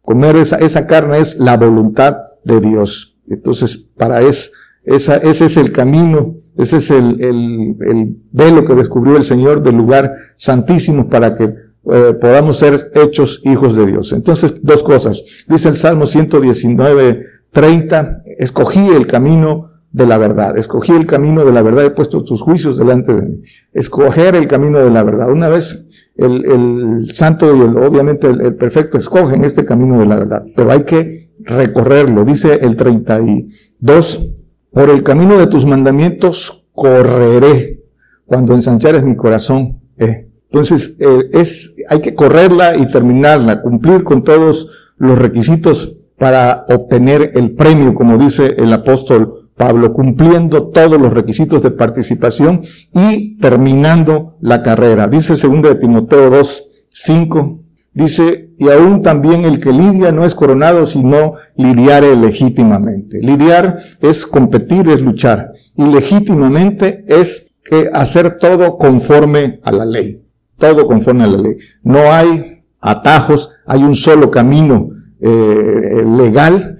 Comer 0.00 0.36
esa, 0.36 0.58
esa 0.58 0.86
carne 0.86 1.18
es 1.18 1.40
la 1.40 1.56
voluntad 1.56 2.16
de 2.44 2.60
Dios. 2.60 3.16
Entonces, 3.28 3.76
para 3.76 4.22
es, 4.22 4.52
esa, 4.84 5.16
ese 5.16 5.46
es 5.46 5.56
el 5.56 5.72
camino, 5.72 6.36
ese 6.56 6.76
es 6.76 6.92
el, 6.92 7.20
el, 7.20 7.76
el 7.80 8.16
velo 8.30 8.64
que 8.64 8.76
descubrió 8.76 9.16
el 9.16 9.24
Señor 9.24 9.64
del 9.64 9.74
lugar 9.74 10.14
santísimo 10.36 11.08
para 11.08 11.36
que 11.36 11.44
eh, 11.44 12.14
podamos 12.20 12.58
ser 12.58 12.92
hechos 12.94 13.42
hijos 13.44 13.74
de 13.74 13.84
Dios. 13.84 14.12
Entonces, 14.12 14.54
dos 14.62 14.84
cosas. 14.84 15.24
Dice 15.48 15.68
el 15.70 15.76
Salmo 15.76 16.06
119, 16.06 17.26
30, 17.50 18.22
escogí 18.38 18.90
el 18.90 19.08
camino 19.08 19.72
de 19.96 20.06
la 20.06 20.18
verdad. 20.18 20.58
Escogí 20.58 20.92
el 20.92 21.06
camino 21.06 21.42
de 21.42 21.52
la 21.52 21.62
verdad, 21.62 21.86
he 21.86 21.90
puesto 21.90 22.26
sus 22.26 22.42
juicios 22.42 22.76
delante 22.76 23.14
de 23.14 23.22
mí. 23.22 23.42
Escoger 23.72 24.34
el 24.34 24.46
camino 24.46 24.78
de 24.78 24.90
la 24.90 25.02
verdad. 25.02 25.32
Una 25.32 25.48
vez 25.48 25.86
el, 26.16 26.44
el 26.44 27.10
santo 27.14 27.56
y 27.56 27.60
el, 27.62 27.78
obviamente 27.78 28.26
el, 28.28 28.56
perfecto 28.56 28.98
escogen 28.98 29.42
este 29.42 29.64
camino 29.64 29.98
de 29.98 30.04
la 30.04 30.16
verdad, 30.16 30.44
pero 30.54 30.70
hay 30.70 30.82
que 30.82 31.30
recorrerlo. 31.38 32.26
Dice 32.26 32.58
el 32.60 32.76
32, 32.76 34.32
por 34.70 34.90
el 34.90 35.02
camino 35.02 35.38
de 35.38 35.46
tus 35.46 35.64
mandamientos 35.64 36.68
correré 36.74 37.80
cuando 38.26 38.52
ensanchares 38.52 39.02
mi 39.02 39.16
corazón. 39.16 39.80
Eh. 39.96 40.28
Entonces, 40.50 40.94
eh, 40.98 41.30
es, 41.32 41.74
hay 41.88 42.02
que 42.02 42.14
correrla 42.14 42.76
y 42.76 42.90
terminarla, 42.90 43.62
cumplir 43.62 44.04
con 44.04 44.24
todos 44.24 44.70
los 44.98 45.18
requisitos 45.18 45.96
para 46.18 46.66
obtener 46.68 47.32
el 47.34 47.52
premio, 47.52 47.94
como 47.94 48.18
dice 48.18 48.56
el 48.58 48.70
apóstol 48.74 49.45
Pablo, 49.56 49.92
cumpliendo 49.92 50.68
todos 50.68 51.00
los 51.00 51.12
requisitos 51.12 51.62
de 51.62 51.70
participación 51.70 52.62
y 52.92 53.36
terminando 53.38 54.36
la 54.40 54.62
carrera. 54.62 55.08
Dice 55.08 55.34
2 55.34 55.62
de 55.62 55.74
Timoteo 55.76 56.30
2, 56.30 56.64
5, 56.90 57.58
dice, 57.94 58.50
y 58.58 58.68
aún 58.68 59.02
también 59.02 59.44
el 59.44 59.58
que 59.58 59.72
lidia 59.72 60.12
no 60.12 60.24
es 60.24 60.34
coronado, 60.34 60.84
sino 60.84 61.34
lidiare 61.56 62.14
legítimamente. 62.16 63.18
Lidiar 63.20 63.78
es 64.00 64.26
competir, 64.26 64.88
es 64.90 65.00
luchar. 65.00 65.52
Y 65.76 65.84
legítimamente 65.84 67.04
es 67.08 67.48
eh, 67.70 67.88
hacer 67.92 68.38
todo 68.38 68.76
conforme 68.76 69.60
a 69.62 69.72
la 69.72 69.86
ley. 69.86 70.22
Todo 70.58 70.86
conforme 70.86 71.24
a 71.24 71.28
la 71.28 71.38
ley. 71.38 71.56
No 71.82 72.12
hay 72.12 72.62
atajos, 72.80 73.56
hay 73.66 73.82
un 73.82 73.94
solo 73.94 74.30
camino 74.30 74.90
eh, 75.20 76.04
legal 76.04 76.75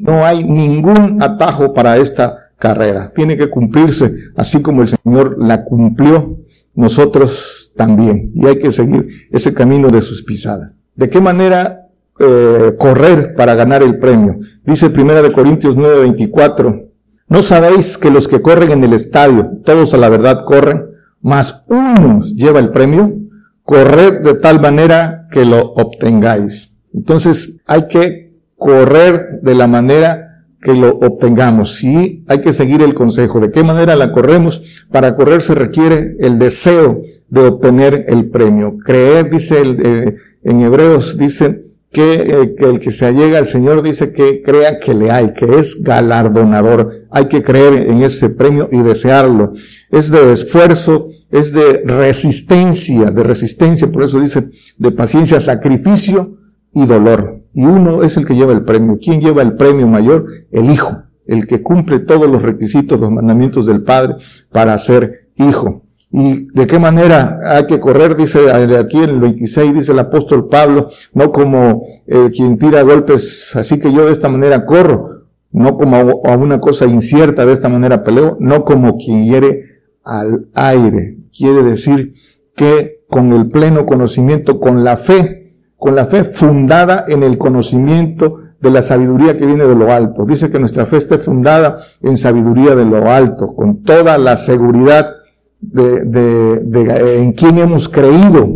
no 0.00 0.24
hay 0.24 0.44
ningún 0.44 1.22
atajo 1.22 1.72
para 1.74 1.96
esta 1.96 2.50
carrera. 2.58 3.10
Tiene 3.14 3.36
que 3.36 3.50
cumplirse 3.50 4.14
así 4.36 4.62
como 4.62 4.82
el 4.82 4.88
Señor 4.88 5.36
la 5.38 5.64
cumplió, 5.64 6.38
nosotros 6.74 7.72
también. 7.76 8.30
Y 8.34 8.46
hay 8.46 8.58
que 8.58 8.70
seguir 8.70 9.28
ese 9.30 9.52
camino 9.52 9.88
de 9.88 10.02
sus 10.02 10.22
pisadas. 10.22 10.76
¿De 10.94 11.08
qué 11.08 11.20
manera 11.20 11.88
eh, 12.18 12.74
correr 12.78 13.34
para 13.34 13.54
ganar 13.54 13.82
el 13.82 13.98
premio? 13.98 14.38
Dice 14.64 14.90
Primera 14.90 15.22
de 15.22 15.32
Corintios 15.32 15.76
9:24. 15.76 16.86
¿No 17.28 17.42
sabéis 17.42 17.96
que 17.96 18.10
los 18.10 18.28
que 18.28 18.42
corren 18.42 18.72
en 18.72 18.84
el 18.84 18.92
estadio, 18.92 19.50
todos 19.64 19.94
a 19.94 19.96
la 19.96 20.08
verdad 20.08 20.44
corren, 20.44 20.86
mas 21.22 21.64
uno 21.68 22.22
lleva 22.24 22.58
el 22.58 22.70
premio? 22.70 23.14
Corred 23.62 24.20
de 24.22 24.34
tal 24.34 24.60
manera 24.60 25.28
que 25.30 25.44
lo 25.44 25.72
obtengáis. 25.74 26.72
Entonces 26.92 27.56
hay 27.66 27.86
que 27.86 28.29
correr 28.60 29.40
de 29.42 29.54
la 29.54 29.66
manera 29.66 30.44
que 30.60 30.74
lo 30.74 30.90
obtengamos. 30.90 31.76
Sí, 31.76 32.22
hay 32.28 32.42
que 32.42 32.52
seguir 32.52 32.82
el 32.82 32.94
consejo. 32.94 33.40
¿De 33.40 33.50
qué 33.50 33.64
manera 33.64 33.96
la 33.96 34.12
corremos? 34.12 34.62
Para 34.92 35.16
correr 35.16 35.40
se 35.40 35.54
requiere 35.54 36.16
el 36.20 36.38
deseo 36.38 37.00
de 37.30 37.40
obtener 37.40 38.04
el 38.08 38.28
premio. 38.28 38.76
Creer, 38.84 39.30
dice 39.30 39.62
el, 39.62 39.80
eh, 39.82 40.16
en 40.44 40.60
Hebreos, 40.60 41.16
dice 41.16 41.62
que, 41.90 42.12
eh, 42.12 42.54
que, 42.54 42.66
el 42.66 42.80
que 42.80 42.90
se 42.90 43.06
allega 43.06 43.38
al 43.38 43.46
Señor 43.46 43.82
dice 43.82 44.12
que 44.12 44.42
crea 44.42 44.78
que 44.78 44.92
le 44.92 45.10
hay, 45.10 45.32
que 45.32 45.58
es 45.58 45.82
galardonador. 45.82 47.06
Hay 47.10 47.28
que 47.28 47.42
creer 47.42 47.88
en 47.88 48.02
ese 48.02 48.28
premio 48.28 48.68
y 48.70 48.82
desearlo. 48.82 49.54
Es 49.90 50.10
de 50.10 50.32
esfuerzo, 50.32 51.08
es 51.30 51.54
de 51.54 51.82
resistencia, 51.86 53.10
de 53.10 53.22
resistencia, 53.22 53.90
por 53.90 54.02
eso 54.02 54.20
dice 54.20 54.50
de 54.76 54.92
paciencia, 54.92 55.40
sacrificio 55.40 56.39
y 56.72 56.86
dolor 56.86 57.40
y 57.52 57.64
uno 57.64 58.02
es 58.02 58.16
el 58.16 58.26
que 58.26 58.34
lleva 58.34 58.52
el 58.52 58.64
premio. 58.64 58.98
¿Quién 59.02 59.20
lleva 59.20 59.42
el 59.42 59.54
premio 59.54 59.86
mayor? 59.86 60.26
El 60.50 60.70
Hijo, 60.70 61.02
el 61.26 61.46
que 61.46 61.62
cumple 61.62 62.00
todos 62.00 62.28
los 62.28 62.42
requisitos, 62.42 63.00
los 63.00 63.10
mandamientos 63.10 63.66
del 63.66 63.82
Padre 63.82 64.16
para 64.50 64.76
ser 64.78 65.28
hijo. 65.36 65.82
¿Y 66.12 66.48
de 66.52 66.66
qué 66.66 66.78
manera 66.78 67.38
hay 67.44 67.66
que 67.66 67.78
correr? 67.78 68.16
Dice 68.16 68.50
aquí 68.50 68.98
en 68.98 69.10
el 69.10 69.20
26, 69.20 69.74
dice 69.74 69.92
el 69.92 70.00
apóstol 70.00 70.48
Pablo, 70.48 70.88
no 71.12 71.30
como 71.30 71.84
eh, 72.06 72.30
quien 72.34 72.58
tira 72.58 72.82
golpes, 72.82 73.54
así 73.54 73.78
que 73.78 73.92
yo 73.92 74.06
de 74.06 74.12
esta 74.12 74.28
manera 74.28 74.66
corro, 74.66 75.26
no 75.52 75.76
como 75.76 75.96
a 76.24 76.36
una 76.36 76.58
cosa 76.58 76.86
incierta, 76.86 77.46
de 77.46 77.52
esta 77.52 77.68
manera 77.68 78.02
peleo, 78.02 78.36
no 78.40 78.64
como 78.64 78.96
quien 78.96 79.22
hiere 79.22 79.82
al 80.04 80.48
aire. 80.54 81.18
Quiere 81.36 81.62
decir 81.62 82.14
que 82.56 83.02
con 83.08 83.32
el 83.32 83.48
pleno 83.48 83.86
conocimiento, 83.86 84.58
con 84.58 84.82
la 84.82 84.96
fe, 84.96 85.39
con 85.80 85.96
la 85.96 86.04
fe 86.04 86.24
fundada 86.24 87.06
en 87.08 87.22
el 87.22 87.38
conocimiento 87.38 88.40
de 88.60 88.70
la 88.70 88.82
sabiduría 88.82 89.38
que 89.38 89.46
viene 89.46 89.64
de 89.64 89.74
lo 89.74 89.90
alto. 89.90 90.26
Dice 90.26 90.50
que 90.50 90.58
nuestra 90.58 90.84
fe 90.84 90.98
esté 90.98 91.16
fundada 91.16 91.78
en 92.02 92.18
sabiduría 92.18 92.76
de 92.76 92.84
lo 92.84 93.10
alto, 93.10 93.54
con 93.56 93.82
toda 93.82 94.18
la 94.18 94.36
seguridad 94.36 95.14
de, 95.58 96.04
de, 96.04 97.22
en 97.22 97.32
quien 97.32 97.56
hemos 97.56 97.88
creído, 97.88 98.46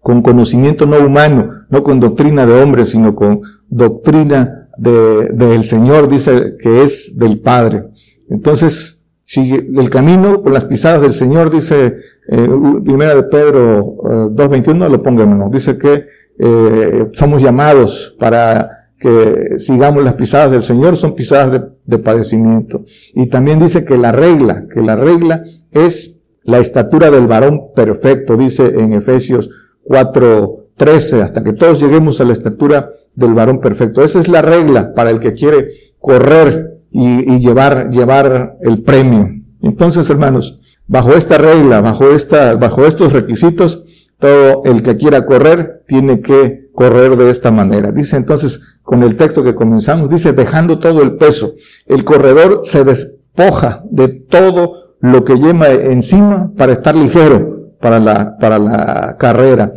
con 0.00 0.20
conocimiento 0.20 0.84
no 0.86 0.98
humano, 0.98 1.50
no 1.70 1.82
con 1.82 1.98
doctrina 1.98 2.44
de 2.44 2.62
hombres, 2.62 2.90
sino 2.90 3.14
con 3.14 3.40
doctrina 3.68 4.68
del 4.76 5.64
Señor, 5.64 6.10
dice 6.10 6.56
que 6.60 6.82
es 6.82 7.16
del 7.16 7.40
Padre. 7.40 7.84
Entonces, 8.28 9.00
si 9.24 9.50
el 9.50 9.88
camino 9.88 10.42
con 10.42 10.52
las 10.52 10.66
pisadas 10.66 11.00
del 11.00 11.14
Señor, 11.14 11.50
dice 11.50 11.96
eh, 12.28 12.50
primera 12.84 13.14
de 13.14 13.22
Pedro 13.22 13.96
2.21, 14.30 14.86
eh, 14.86 14.90
lo 14.90 15.02
pongamos, 15.02 15.50
dice 15.50 15.78
que 15.78 16.15
eh, 16.38 17.08
somos 17.12 17.42
llamados 17.42 18.14
para 18.18 18.90
que 18.98 19.58
sigamos 19.58 20.02
las 20.02 20.14
pisadas 20.14 20.50
del 20.50 20.62
Señor, 20.62 20.96
son 20.96 21.14
pisadas 21.14 21.62
de, 21.84 21.98
padecimiento. 21.98 22.84
Y 23.14 23.26
también 23.26 23.58
dice 23.58 23.84
que 23.84 23.98
la 23.98 24.12
regla, 24.12 24.66
que 24.72 24.80
la 24.80 24.96
regla 24.96 25.42
es 25.70 26.22
la 26.42 26.58
estatura 26.58 27.10
del 27.10 27.26
varón 27.26 27.72
perfecto, 27.74 28.36
dice 28.36 28.66
en 28.66 28.92
Efesios 28.92 29.50
4.13, 29.86 31.20
hasta 31.22 31.44
que 31.44 31.52
todos 31.52 31.80
lleguemos 31.80 32.20
a 32.20 32.24
la 32.24 32.32
estatura 32.32 32.90
del 33.14 33.34
varón 33.34 33.60
perfecto. 33.60 34.02
Esa 34.02 34.20
es 34.20 34.28
la 34.28 34.42
regla 34.42 34.94
para 34.94 35.10
el 35.10 35.20
que 35.20 35.34
quiere 35.34 35.68
correr 35.98 36.80
y, 36.90 37.34
y 37.34 37.40
llevar, 37.40 37.90
llevar 37.90 38.56
el 38.62 38.82
premio. 38.82 39.28
Entonces, 39.62 40.08
hermanos, 40.08 40.60
bajo 40.86 41.12
esta 41.12 41.38
regla, 41.38 41.80
bajo 41.80 42.10
esta, 42.10 42.54
bajo 42.54 42.86
estos 42.86 43.12
requisitos, 43.12 43.84
todo 44.18 44.62
el 44.64 44.82
que 44.82 44.96
quiera 44.96 45.26
correr 45.26 45.82
tiene 45.86 46.20
que 46.20 46.70
correr 46.72 47.16
de 47.16 47.30
esta 47.30 47.50
manera. 47.50 47.92
Dice 47.92 48.16
entonces, 48.16 48.60
con 48.82 49.02
el 49.02 49.16
texto 49.16 49.42
que 49.42 49.54
comenzamos, 49.54 50.08
dice, 50.08 50.32
dejando 50.32 50.78
todo 50.78 51.02
el 51.02 51.16
peso. 51.16 51.54
El 51.86 52.04
corredor 52.04 52.60
se 52.64 52.84
despoja 52.84 53.82
de 53.90 54.08
todo 54.08 54.94
lo 55.00 55.24
que 55.24 55.36
lleva 55.36 55.70
encima 55.70 56.52
para 56.56 56.72
estar 56.72 56.94
ligero 56.94 57.56
para 57.80 58.00
la, 58.00 58.36
para 58.38 58.58
la 58.58 59.16
carrera. 59.18 59.72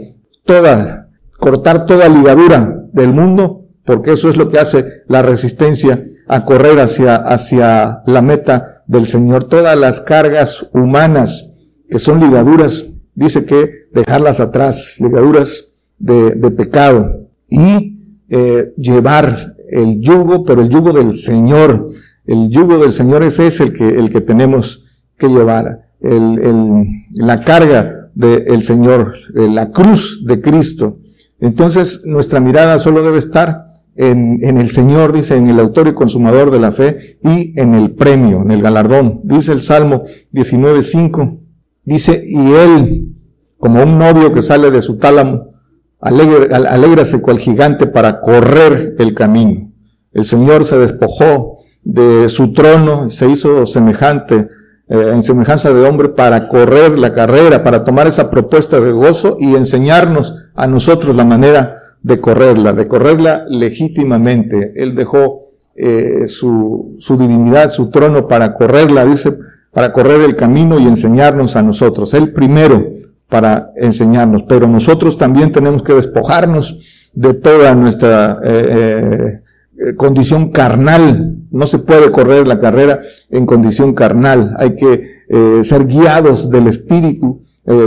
Toda, 0.46 1.10
cortar 1.38 1.86
toda 1.86 2.10
ligadura 2.10 2.84
del 2.92 3.14
mundo, 3.14 3.66
porque 3.86 4.14
eso 4.14 4.30
es 4.30 4.38
lo 4.38 4.50
que 4.50 4.60
hace 4.60 5.04
la 5.08 5.22
resistencia 5.22 6.04
a 6.28 6.46
correr 6.46 6.80
hacia, 6.80 7.16
hacia 7.16 8.02
la 8.06 8.22
meta 8.22 8.84
del 8.88 9.08
Señor. 9.08 9.46
Todas 9.46 9.78
las 9.78 10.00
cargas 10.00 10.68
humanas 10.74 11.52
que 11.90 12.00
son 12.00 12.20
ligaduras 12.20 12.86
dice 13.20 13.46
que 13.46 13.88
dejarlas 13.92 14.40
atrás, 14.40 14.96
ligaduras 15.00 15.68
de, 15.98 16.52
pecado 16.52 17.28
y 17.50 17.98
eh, 18.30 18.74
llevar 18.78 19.56
el 19.70 20.00
yugo, 20.00 20.46
pero 20.46 20.62
el 20.62 20.70
yugo 20.70 20.94
del 20.94 21.16
Señor. 21.16 21.90
El 22.26 22.50
yugo 22.50 22.78
del 22.80 22.94
Señor 22.94 23.24
es 23.24 23.40
ese 23.40 23.66
el 23.66 23.74
que, 23.74 23.90
el 23.90 24.10
que 24.10 24.22
tenemos 24.22 24.86
que 25.18 25.28
llevar. 25.28 25.90
La 26.00 27.44
carga 27.44 28.10
del 28.16 28.64
Señor, 28.64 29.16
la 29.34 29.72
cruz 29.72 30.24
de 30.26 30.40
Cristo. 30.40 31.00
Entonces 31.42 32.04
nuestra 32.06 32.40
mirada 32.40 32.80
solo 32.80 33.04
debe 33.04 33.18
estar 33.18 33.82
en, 33.96 34.40
en, 34.44 34.58
el 34.58 34.70
Señor, 34.70 35.12
dice, 35.12 35.36
en 35.36 35.48
el 35.48 35.60
autor 35.60 35.90
y 35.90 35.94
consumador 35.94 36.52
de 36.52 36.60
la 36.60 36.72
fe 36.72 37.18
y 37.22 37.60
en 37.60 37.76
el 37.76 37.92
premio, 37.92 38.44
en 38.44 38.52
el 38.52 38.62
galardón. 38.62 39.20
Dice 39.24 39.52
el 39.52 39.62
Salmo 39.62 40.04
19.5, 40.32 41.49
dice, 41.84 42.24
y 42.26 42.52
él, 42.54 43.16
como 43.58 43.84
un 43.84 43.98
novio 43.98 44.34
que 44.34 44.42
sale 44.42 44.72
de 44.72 44.82
su 44.82 44.98
tálamo, 44.98 45.54
alégrase 46.02 47.22
cual 47.22 47.40
gigante 47.40 47.88
para 47.88 48.22
correr 48.22 48.96
el 49.00 49.14
camino. 49.14 49.72
El 50.14 50.24
Señor 50.24 50.66
se 50.66 50.78
despojó 50.78 51.60
de 51.84 52.30
su 52.30 52.54
trono, 52.54 53.10
se 53.10 53.30
hizo 53.30 53.66
semejante, 53.66 54.50
eh, 54.88 55.12
en 55.14 55.22
semejanza 55.22 55.74
de 55.74 55.88
hombre 55.88 56.10
para 56.10 56.48
correr 56.48 56.98
la 56.98 57.14
carrera, 57.14 57.64
para 57.64 57.84
tomar 57.84 58.08
esa 58.08 58.32
propuesta 58.32 58.80
de 58.80 58.92
gozo 58.92 59.38
y 59.40 59.56
enseñarnos 59.56 60.36
a 60.56 60.68
nosotros 60.68 61.16
la 61.16 61.26
manera 61.26 61.80
de 62.02 62.20
correrla, 62.20 62.74
de 62.74 62.88
correrla 62.88 63.46
legítimamente. 63.50 64.74
Él 64.76 64.96
dejó 64.96 65.50
eh, 65.76 66.28
su, 66.28 66.96
su 67.00 67.18
divinidad, 67.18 67.70
su 67.70 67.90
trono 67.90 68.28
para 68.28 68.56
correrla, 68.56 69.06
dice, 69.06 69.38
para 69.80 69.94
correr 69.94 70.20
el 70.20 70.36
camino 70.36 70.78
y 70.78 70.84
enseñarnos 70.84 71.56
a 71.56 71.62
nosotros. 71.62 72.14
Él 72.14 72.34
primero 72.34 72.86
para 73.30 73.72
enseñarnos, 73.78 74.44
pero 74.44 74.68
nosotros 74.68 75.18
también 75.18 75.54
tenemos 75.54 75.84
que 75.84 75.94
despojarnos 75.94 77.10
de 77.14 77.34
toda 77.34 77.74
nuestra 77.76 78.42
eh, 78.44 79.40
eh, 79.78 79.96
condición 79.96 80.50
carnal. 80.50 81.38
No 81.50 81.66
se 81.66 81.80
puede 81.80 82.12
correr 82.12 82.46
la 82.46 82.60
carrera 82.60 83.00
en 83.30 83.46
condición 83.46 83.94
carnal. 83.94 84.54
Hay 84.58 84.76
que 84.76 85.22
eh, 85.30 85.64
ser 85.64 85.86
guiados 85.86 86.50
del 86.50 86.68
Espíritu. 86.68 87.44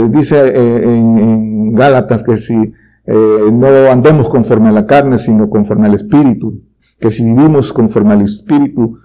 dice 0.09 0.37
en, 0.47 1.19
en, 1.19 1.75
Gálatas 1.75 2.23
que 2.23 2.37
si 2.37 2.73
no 3.05 3.67
andemos 3.91 4.29
conforme 4.29 4.69
a 4.69 4.71
la 4.71 4.87
carne, 4.87 5.19
sino 5.19 5.47
conforme 5.47 5.85
al 5.85 5.93
Espíritu, 5.93 6.59
que 6.99 7.11
si 7.11 7.23
vivimos 7.23 7.71
conforme 7.71 8.13
al 8.13 8.21
Espíritu, 8.23 8.97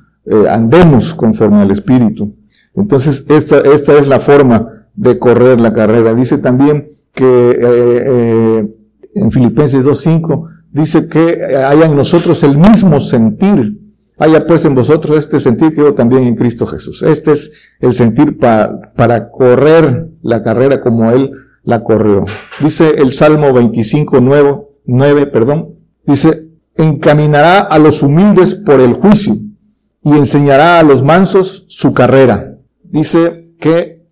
andemos 0.48 1.12
conforme 1.12 1.60
al 1.60 1.70
Espíritu. 1.70 2.37
Entonces, 2.80 3.24
esta, 3.28 3.58
esta 3.60 3.98
es 3.98 4.06
la 4.06 4.20
forma 4.20 4.86
de 4.94 5.18
correr 5.18 5.60
la 5.60 5.72
carrera. 5.72 6.14
Dice 6.14 6.38
también 6.38 6.90
que 7.12 7.24
eh, 7.24 7.56
eh, 7.60 8.68
en 9.14 9.30
Filipenses 9.30 9.84
2.5 9.84 10.48
dice 10.70 11.08
que 11.08 11.56
haya 11.56 11.86
en 11.86 11.96
nosotros 11.96 12.42
el 12.42 12.56
mismo 12.56 13.00
sentir. 13.00 13.80
Haya 14.18 14.46
pues 14.46 14.64
en 14.64 14.74
vosotros 14.74 15.16
este 15.16 15.38
sentir 15.38 15.74
que 15.74 15.82
yo 15.82 15.94
también 15.94 16.24
en 16.24 16.34
Cristo 16.34 16.66
Jesús. 16.66 17.02
Este 17.02 17.32
es 17.32 17.52
el 17.78 17.94
sentir 17.94 18.36
para 18.38 19.30
correr 19.30 20.08
la 20.22 20.42
carrera 20.42 20.80
como 20.80 21.10
Él 21.12 21.30
la 21.62 21.84
corrió. 21.84 22.24
Dice 22.60 22.94
el 22.96 23.12
Salmo 23.12 23.52
25, 23.52 24.20
9, 24.86 25.26
perdón, 25.26 25.74
dice, 26.04 26.48
encaminará 26.74 27.60
a 27.60 27.78
los 27.78 28.02
humildes 28.02 28.54
por 28.54 28.80
el 28.80 28.94
juicio 28.94 29.36
y 30.02 30.12
enseñará 30.12 30.78
a 30.78 30.82
los 30.82 31.02
mansos 31.02 31.66
su 31.68 31.92
carrera. 31.92 32.57
Dice 32.90 33.54
que 33.60 34.06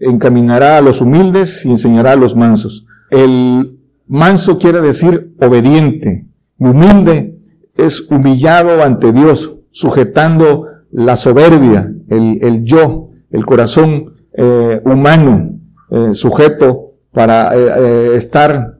encaminará 0.00 0.78
a 0.78 0.80
los 0.80 1.00
humildes 1.00 1.64
y 1.64 1.70
enseñará 1.70 2.12
a 2.12 2.16
los 2.16 2.34
mansos. 2.34 2.86
El 3.10 3.78
manso 4.06 4.58
quiere 4.58 4.80
decir 4.80 5.34
obediente 5.40 6.30
humilde 6.60 7.38
es 7.74 8.10
humillado 8.10 8.82
ante 8.82 9.12
Dios, 9.12 9.58
sujetando 9.70 10.66
la 10.92 11.16
soberbia, 11.16 11.90
el, 12.08 12.64
yo, 12.64 13.08
el 13.30 13.46
corazón 13.46 14.14
eh, 14.32 14.80
humano, 14.84 15.58
eh, 15.90 16.10
sujeto 16.12 16.92
para 17.12 17.56
eh, 17.56 18.16
estar 18.16 18.76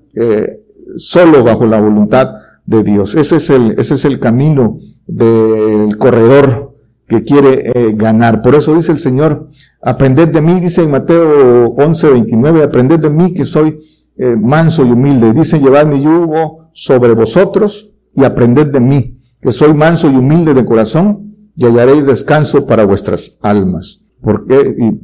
solo 0.97 1.45
bajo 1.45 1.65
la 1.67 1.81
voluntad 1.81 2.33
de 2.67 2.83
Dios. 2.83 3.15
Ese 3.15 3.37
es 3.37 3.51
el, 3.51 3.75
ese 3.79 3.95
es 3.95 4.05
el 4.05 4.19
camino 4.19 4.79
del 5.07 5.97
corredor 5.97 6.70
que 7.11 7.25
quiere 7.25 7.93
ganar. 7.95 8.41
Por 8.41 8.55
eso 8.55 8.75
dice 8.75 8.93
el 8.93 8.99
Señor, 8.99 9.49
Aprended 9.83 10.29
de 10.29 10.43
mí, 10.43 10.61
dice 10.61 10.83
en 10.83 10.91
Mateo 10.91 11.69
11, 11.69 12.11
29, 12.11 12.63
aprended 12.63 13.01
de 13.01 13.09
mí 13.09 13.33
que 13.33 13.45
soy 13.45 13.79
eh, 14.19 14.37
manso 14.37 14.85
y 14.85 14.91
humilde. 14.91 15.33
Dice, 15.33 15.59
llevad 15.59 15.87
mi 15.87 16.03
yugo 16.03 16.69
sobre 16.73 17.15
vosotros 17.15 17.91
y 18.15 18.25
aprended 18.25 18.67
de 18.67 18.81
mí, 18.81 19.19
que 19.41 19.53
soy 19.53 19.73
manso 19.73 20.11
y 20.11 20.17
humilde 20.17 20.53
de 20.53 20.67
corazón, 20.67 21.35
y 21.57 21.65
hallaréis 21.65 22.07
descanso 22.07 22.67
para 22.67 22.85
vuestras 22.85 23.39
almas. 23.41 24.03
Porque, 24.21 24.77
y 24.79 25.01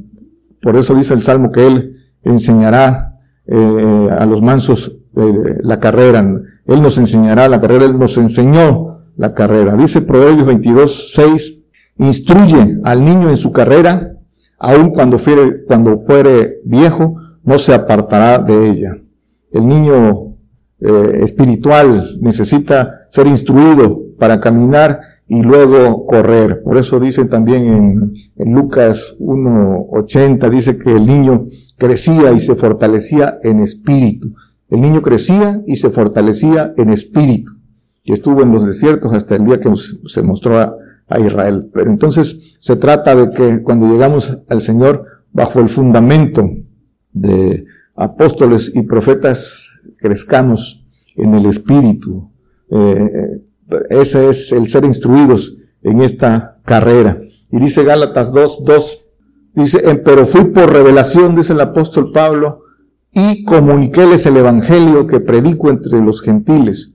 por 0.61 0.75
eso 0.75 0.93
dice 0.93 1.15
el 1.15 1.23
Salmo 1.23 1.51
que 1.51 1.65
Él 1.65 1.95
enseñará 2.21 3.17
eh, 3.47 4.09
a 4.11 4.25
los 4.27 4.43
mansos 4.43 4.95
eh, 5.15 5.57
la 5.61 5.79
carrera. 5.79 6.19
Él 6.65 6.81
nos 6.81 6.99
enseñará 6.99 7.47
la 7.47 7.59
carrera, 7.59 7.85
Él 7.85 7.97
nos 7.97 8.15
enseñó 8.17 8.99
la 9.15 9.33
carrera. 9.33 9.75
Dice 9.75 10.01
Proverbios 10.01 10.45
22, 10.45 11.13
6, 11.13 11.63
instruye 11.99 12.79
al 12.83 13.03
niño 13.03 13.29
en 13.29 13.37
su 13.37 13.51
carrera, 13.51 14.13
aun 14.59 14.91
cuando 14.91 15.17
fuere, 15.17 15.63
cuando 15.65 16.03
fuere 16.05 16.59
viejo, 16.63 17.15
no 17.43 17.57
se 17.57 17.73
apartará 17.73 18.39
de 18.39 18.69
ella. 18.69 18.97
El 19.51 19.67
niño 19.67 20.35
eh, 20.79 21.19
espiritual 21.21 22.17
necesita 22.21 23.07
ser 23.09 23.27
instruido 23.27 24.01
para 24.19 24.39
caminar 24.39 24.99
y 25.27 25.41
luego 25.41 26.05
correr. 26.05 26.61
Por 26.63 26.77
eso 26.77 26.99
dice 26.99 27.25
también 27.25 28.13
en, 28.35 28.53
Lucas 28.53 29.15
1.80, 29.19 30.49
dice 30.49 30.77
que 30.77 30.91
el 30.91 31.05
niño 31.05 31.47
crecía 31.77 32.31
y 32.31 32.39
se 32.39 32.55
fortalecía 32.55 33.39
en 33.43 33.59
espíritu. 33.59 34.33
El 34.69 34.81
niño 34.81 35.01
crecía 35.01 35.61
y 35.65 35.77
se 35.77 35.89
fortalecía 35.89 36.73
en 36.77 36.89
espíritu. 36.89 37.51
Y 38.03 38.13
estuvo 38.13 38.41
en 38.41 38.51
los 38.51 38.65
desiertos 38.65 39.13
hasta 39.13 39.35
el 39.35 39.45
día 39.45 39.59
que 39.59 39.71
se 40.05 40.21
mostró 40.21 40.59
a, 40.59 40.75
a 41.07 41.19
Israel. 41.19 41.69
Pero 41.73 41.89
entonces 41.89 42.57
se 42.59 42.75
trata 42.75 43.15
de 43.15 43.31
que 43.31 43.61
cuando 43.63 43.87
llegamos 43.87 44.37
al 44.47 44.61
Señor 44.61 45.05
bajo 45.31 45.59
el 45.59 45.69
fundamento 45.69 46.49
de 47.11 47.65
apóstoles 47.95 48.71
y 48.75 48.83
profetas 48.83 49.81
crezcamos 49.97 50.85
en 51.15 51.33
el 51.33 51.45
Espíritu. 51.45 52.29
Eh, 52.69 53.41
ese 53.89 54.29
es 54.29 54.51
el 54.51 54.67
ser 54.67 54.85
instruidos 54.85 55.57
en 55.81 56.01
esta 56.01 56.59
carrera. 56.63 57.19
Y 57.51 57.59
dice 57.59 57.83
Gálatas 57.83 58.31
2, 58.31 58.63
2, 58.65 59.01
dice, 59.55 60.01
pero 60.03 60.25
fui 60.25 60.45
por 60.45 60.71
revelación, 60.71 61.35
dice 61.35 61.53
el 61.53 61.61
apóstol 61.61 62.11
Pablo, 62.11 62.61
y 63.11 63.43
comuniquéles 63.43 64.25
el 64.25 64.37
evangelio 64.37 65.07
que 65.07 65.19
predico 65.19 65.69
entre 65.69 65.99
los 66.01 66.21
gentiles, 66.21 66.93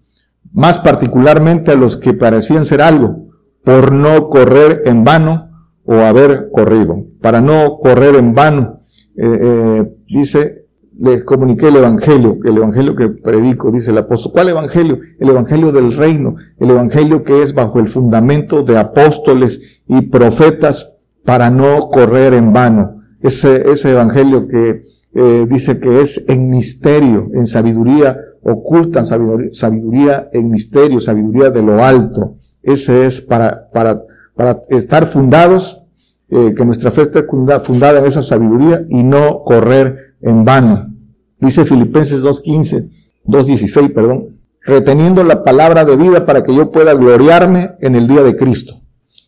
más 0.53 0.79
particularmente 0.79 1.72
a 1.72 1.77
los 1.77 1.96
que 1.96 2.12
parecían 2.12 2.66
ser 2.66 2.83
algo, 2.83 3.32
por 3.64 3.92
no 3.92 4.29
correr 4.29 4.83
en 4.87 5.05
vano 5.05 5.51
o 5.85 5.94
haber 5.94 6.51
corrido. 6.53 7.05
Para 7.20 7.40
no 7.40 7.79
correr 7.79 8.16
en 8.16 8.35
vano, 8.35 8.81
eh, 9.16 9.38
eh, 9.40 9.96
dice, 10.09 10.66
les 10.98 11.25
comuniqué 11.25 11.68
el 11.68 11.77
Evangelio, 11.77 12.38
el 12.44 12.57
Evangelio 12.57 12.94
que 12.94 13.09
predico, 13.09 13.70
dice 13.70 13.90
el 13.90 13.98
apóstol. 13.98 14.33
¿Cuál 14.33 14.48
Evangelio? 14.51 14.98
El 15.18 15.29
Evangelio 15.29 15.72
del 15.72 15.92
reino, 15.92 16.37
el 16.59 16.70
Evangelio 16.70 17.25
que 17.25 17.42
es 17.42 17.55
bajo 17.55 17.79
el 17.79 17.88
fundamento 17.88 18.62
de 18.62 18.79
apóstoles 18.79 19.81
y 19.88 20.03
profetas 20.03 20.92
para 21.25 21.51
no 21.51 21.81
correr 21.90 22.35
en 22.35 22.53
vano. 22.53 23.03
Ese, 23.20 23.70
ese 23.70 23.92
Evangelio 23.92 24.46
que 24.46 24.85
eh, 25.14 25.46
dice 25.48 25.79
que 25.79 26.01
es 26.01 26.29
en 26.29 26.48
misterio, 26.48 27.29
en 27.35 27.46
sabiduría 27.46 28.16
oculta, 28.42 29.05
sabiduría, 29.05 29.51
sabiduría 29.53 30.29
en 30.33 30.51
misterio, 30.51 31.01
sabiduría 31.01 31.51
de 31.51 31.62
lo 31.62 31.83
alto. 31.85 32.37
Ese 32.62 33.07
es 33.07 33.20
para, 33.20 33.70
para, 33.70 34.03
para 34.35 34.62
estar 34.68 35.07
fundados, 35.07 35.83
eh, 36.31 36.55
que 36.57 36.64
nuestra 36.64 36.90
fe 36.90 37.03
esté 37.03 37.25
fundada 37.62 37.98
en 37.98 38.07
esa 38.07 38.22
sabiduría 38.22 38.87
y 38.88 39.03
no 39.03 39.42
correr 39.44 40.14
en 40.22 40.44
vano. 40.44 40.87
Dice 41.38 41.64
Filipenses 41.64 42.22
2.15, 42.22 42.88
2.16, 43.27 43.92
perdón, 43.92 44.38
reteniendo 44.64 45.25
la 45.25 45.44
palabra 45.44 45.85
de 45.85 45.96
vida 45.96 46.25
para 46.25 46.44
que 46.44 46.55
yo 46.55 46.70
pueda 46.70 46.94
gloriarme 46.94 47.72
en 47.81 47.96
el 47.96 48.07
día 48.07 48.22
de 48.22 48.37
Cristo, 48.37 48.81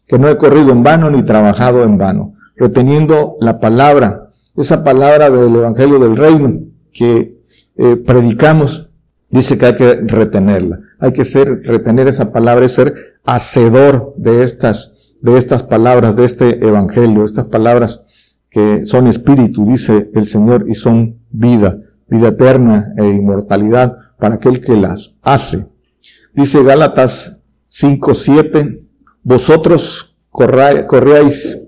que 0.06 0.18
no 0.18 0.28
he 0.28 0.36
corrido 0.36 0.70
en 0.72 0.82
vano 0.82 1.10
ni 1.10 1.24
trabajado 1.24 1.82
en 1.82 1.98
vano, 1.98 2.34
reteniendo 2.56 3.36
la 3.40 3.60
palabra, 3.60 4.30
esa 4.56 4.84
palabra 4.84 5.30
del 5.30 5.54
Evangelio 5.56 5.98
del 5.98 6.16
Reino 6.16 6.60
que 6.92 7.40
eh, 7.76 7.96
predicamos, 7.96 8.88
dice 9.28 9.58
que 9.58 9.66
hay 9.66 9.76
que 9.76 9.94
retenerla, 9.96 10.78
hay 11.00 11.12
que 11.12 11.24
ser, 11.24 11.62
retener 11.64 12.06
esa 12.06 12.32
palabra, 12.32 12.64
es 12.64 12.72
ser 12.72 13.13
hacedor 13.24 14.14
de 14.16 14.42
estas, 14.42 14.94
de 15.20 15.36
estas 15.36 15.62
palabras, 15.62 16.16
de 16.16 16.24
este 16.24 16.66
evangelio, 16.66 17.24
estas 17.24 17.46
palabras 17.46 18.04
que 18.50 18.86
son 18.86 19.08
espíritu, 19.08 19.66
dice 19.66 20.10
el 20.14 20.26
Señor, 20.26 20.66
y 20.68 20.74
son 20.74 21.16
vida, 21.30 21.80
vida 22.06 22.28
eterna 22.28 22.92
e 22.96 23.06
inmortalidad 23.08 23.96
para 24.18 24.36
aquel 24.36 24.60
que 24.60 24.76
las 24.76 25.18
hace. 25.22 25.66
Dice 26.32 26.62
Gálatas 26.62 27.40
5, 27.68 28.14
7, 28.14 28.80
vosotros 29.22 30.16
corréis 30.30 31.58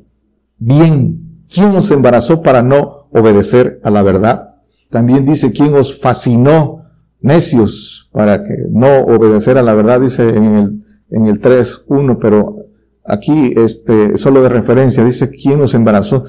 bien. 0.58 1.44
¿Quién 1.52 1.74
os 1.74 1.90
embarazó 1.90 2.42
para 2.42 2.62
no 2.62 3.08
obedecer 3.10 3.80
a 3.82 3.90
la 3.90 4.02
verdad? 4.02 4.56
También 4.90 5.24
dice, 5.24 5.52
¿quién 5.52 5.74
os 5.74 6.00
fascinó, 6.00 6.84
necios, 7.20 8.08
para 8.12 8.44
que 8.44 8.54
no 8.70 9.00
obedecer 9.00 9.58
a 9.58 9.62
la 9.62 9.74
verdad? 9.74 10.00
Dice 10.00 10.28
en 10.28 10.44
el, 10.44 10.85
en 11.10 11.26
el 11.26 11.40
3.1, 11.40 12.18
pero 12.20 12.66
aquí, 13.04 13.54
este, 13.56 14.18
solo 14.18 14.42
de 14.42 14.48
referencia, 14.48 15.04
dice, 15.04 15.30
¿quién 15.30 15.60
os 15.60 15.74
embarazó? 15.74 16.24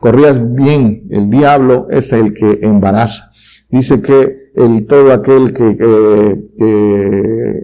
corrías 0.00 0.54
bien, 0.54 1.04
el 1.10 1.30
diablo 1.30 1.86
es 1.90 2.12
el 2.12 2.34
que 2.34 2.60
embaraza. 2.62 3.32
Dice 3.70 4.02
que 4.02 4.50
el, 4.54 4.86
todo 4.86 5.12
aquel 5.12 5.54
que, 5.54 5.76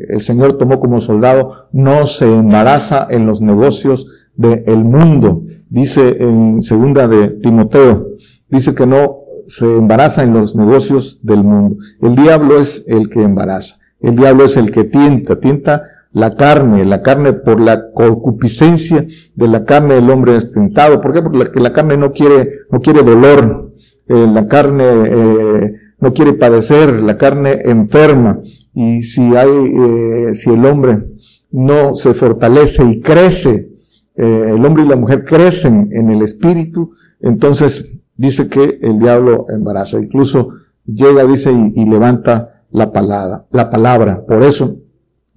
el 0.08 0.20
Señor 0.20 0.56
tomó 0.56 0.80
como 0.80 1.00
soldado 1.00 1.68
no 1.72 2.06
se 2.06 2.34
embaraza 2.34 3.06
en 3.10 3.26
los 3.26 3.42
negocios 3.42 4.08
del 4.34 4.84
mundo. 4.84 5.42
Dice 5.68 6.16
en 6.20 6.62
segunda 6.62 7.06
de 7.08 7.28
Timoteo, 7.28 8.06
dice 8.48 8.74
que 8.74 8.86
no 8.86 9.18
se 9.46 9.66
embaraza 9.76 10.22
en 10.22 10.32
los 10.32 10.56
negocios 10.56 11.20
del 11.22 11.44
mundo. 11.44 11.76
El 12.00 12.14
diablo 12.14 12.58
es 12.58 12.84
el 12.86 13.10
que 13.10 13.22
embaraza. 13.22 13.76
El 14.00 14.16
diablo 14.16 14.44
es 14.44 14.56
el 14.56 14.70
que 14.70 14.84
tienta, 14.84 15.40
tienta 15.40 15.82
la 16.18 16.34
carne, 16.34 16.84
la 16.84 17.00
carne 17.00 17.32
por 17.32 17.60
la 17.60 17.92
concupiscencia 17.92 19.06
de 19.34 19.48
la 19.48 19.64
carne 19.64 19.94
del 19.94 20.10
hombre 20.10 20.36
es 20.36 20.50
tentado. 20.50 21.00
¿Por 21.00 21.12
qué? 21.12 21.22
Porque 21.22 21.60
la, 21.60 21.72
carne 21.72 21.96
no 21.96 22.10
quiere, 22.12 22.50
no 22.70 22.80
quiere 22.80 23.02
dolor. 23.02 23.72
Eh, 24.08 24.26
la 24.26 24.46
carne 24.46 24.84
eh, 24.84 25.72
no 26.00 26.12
quiere 26.12 26.32
padecer, 26.32 27.00
la 27.00 27.16
carne 27.16 27.60
enferma. 27.64 28.40
Y 28.74 29.04
si 29.04 29.36
hay, 29.36 29.48
eh, 29.48 30.34
si 30.34 30.50
el 30.50 30.64
hombre 30.64 31.04
no 31.52 31.94
se 31.94 32.14
fortalece 32.14 32.84
y 32.84 33.00
crece, 33.00 33.70
eh, 34.16 34.52
el 34.54 34.64
hombre 34.64 34.82
y 34.84 34.88
la 34.88 34.96
mujer 34.96 35.24
crecen 35.24 35.90
en 35.92 36.10
el 36.10 36.22
espíritu, 36.22 36.94
entonces 37.20 37.88
dice 38.16 38.48
que 38.48 38.80
el 38.82 38.98
diablo 38.98 39.46
embaraza. 39.50 40.00
Incluso 40.00 40.50
llega, 40.84 41.24
dice, 41.26 41.52
y, 41.52 41.84
levanta 41.84 42.64
la 42.72 42.92
palabra, 42.92 43.46
la 43.52 43.70
palabra. 43.70 44.24
Por 44.26 44.42
eso 44.42 44.78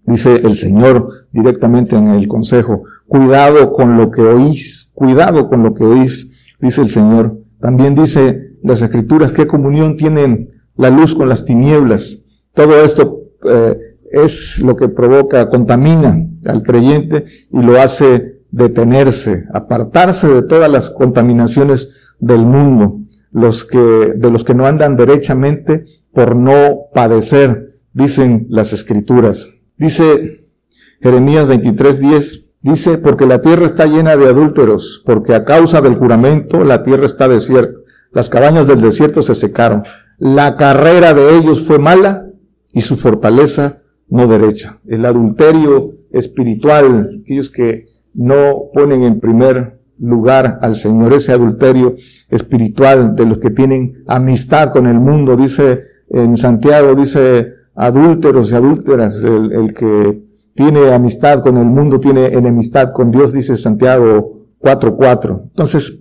dice 0.06 0.36
el 0.36 0.56
Señor 0.56 1.28
directamente 1.32 1.96
en 1.96 2.10
el 2.10 2.28
consejo, 2.28 2.84
cuidado 3.08 3.74
con 3.74 3.98
lo 3.98 4.12
que 4.12 4.22
oís, 4.22 4.92
cuidado 4.94 5.50
con 5.50 5.64
lo 5.64 5.74
que 5.74 5.84
oís, 5.84 6.30
dice 6.60 6.82
el 6.82 6.90
Señor. 6.90 7.38
También 7.60 7.96
dice 7.96 8.52
las 8.64 8.82
escrituras, 8.82 9.32
qué 9.32 9.48
comunión 9.48 9.98
tienen 9.98 10.52
la 10.78 10.90
luz 10.90 11.16
con 11.16 11.30
las 11.30 11.46
tinieblas. 11.46 12.20
Todo 12.54 12.84
esto 12.84 13.22
eh, 13.50 13.78
es 14.12 14.60
lo 14.60 14.76
que 14.76 14.90
provoca, 14.90 15.50
contamina 15.50 16.18
al 16.46 16.64
creyente 16.64 17.26
y 17.52 17.62
lo 17.62 17.80
hace 17.82 18.42
detenerse, 18.52 19.46
apartarse 19.54 20.28
de 20.28 20.44
todas 20.44 20.70
las 20.70 20.90
contaminaciones 20.90 21.90
del 22.20 22.46
mundo, 22.46 23.00
los 23.32 23.64
que, 23.64 23.78
de 23.78 24.32
los 24.32 24.44
que 24.44 24.54
no 24.54 24.66
andan 24.66 24.98
derechamente 24.98 25.86
por 26.14 26.36
no 26.36 26.88
padecer, 26.94 27.80
dicen 27.94 28.48
las 28.50 28.74
escrituras. 28.74 29.48
Dice 29.82 30.46
Jeremías 31.02 31.48
23:10, 31.48 32.46
dice, 32.62 33.00
porque 33.00 33.26
la 33.26 33.42
tierra 33.42 33.66
está 33.66 33.88
llena 33.88 34.16
de 34.16 34.28
adúlteros, 34.28 35.02
porque 35.08 35.34
a 35.34 35.44
causa 35.44 35.82
del 35.82 35.96
juramento 35.96 36.64
la 36.64 36.84
tierra 36.84 37.06
está 37.06 37.28
desierta, 37.28 37.80
las 38.12 38.30
cabañas 38.30 38.68
del 38.68 38.80
desierto 38.80 39.24
se 39.24 39.34
secaron, 39.34 39.82
la 40.20 40.56
carrera 40.56 41.16
de 41.16 41.36
ellos 41.36 41.66
fue 41.66 41.80
mala 41.80 42.28
y 42.72 42.82
su 42.82 42.96
fortaleza 42.96 43.82
no 44.08 44.28
derecha. 44.28 44.78
El 44.86 45.04
adulterio 45.04 45.96
espiritual, 46.12 47.22
aquellos 47.24 47.50
que 47.50 47.88
no 48.14 48.66
ponen 48.76 49.02
en 49.02 49.20
primer 49.20 49.80
lugar 49.98 50.60
al 50.62 50.76
Señor, 50.76 51.12
ese 51.14 51.32
adulterio 51.32 51.96
espiritual 52.30 53.16
de 53.16 53.26
los 53.26 53.40
que 53.40 53.50
tienen 53.50 54.04
amistad 54.06 54.72
con 54.72 54.86
el 54.86 55.00
mundo, 55.00 55.36
dice 55.36 55.86
en 56.08 56.38
Santiago, 56.38 56.94
dice 56.94 57.61
adúlteros 57.82 58.52
y 58.52 58.56
adúlteras, 58.56 59.24
el, 59.24 59.74
que 59.74 60.22
tiene 60.54 60.94
amistad 60.94 61.42
con 61.42 61.58
el 61.58 61.66
mundo 61.66 62.00
tiene 62.00 62.28
enemistad 62.28 62.94
con 62.94 63.10
Dios, 63.10 63.34
dice 63.34 63.58
Santiago 63.58 64.46
4.4. 64.60 65.42
Entonces, 65.46 66.00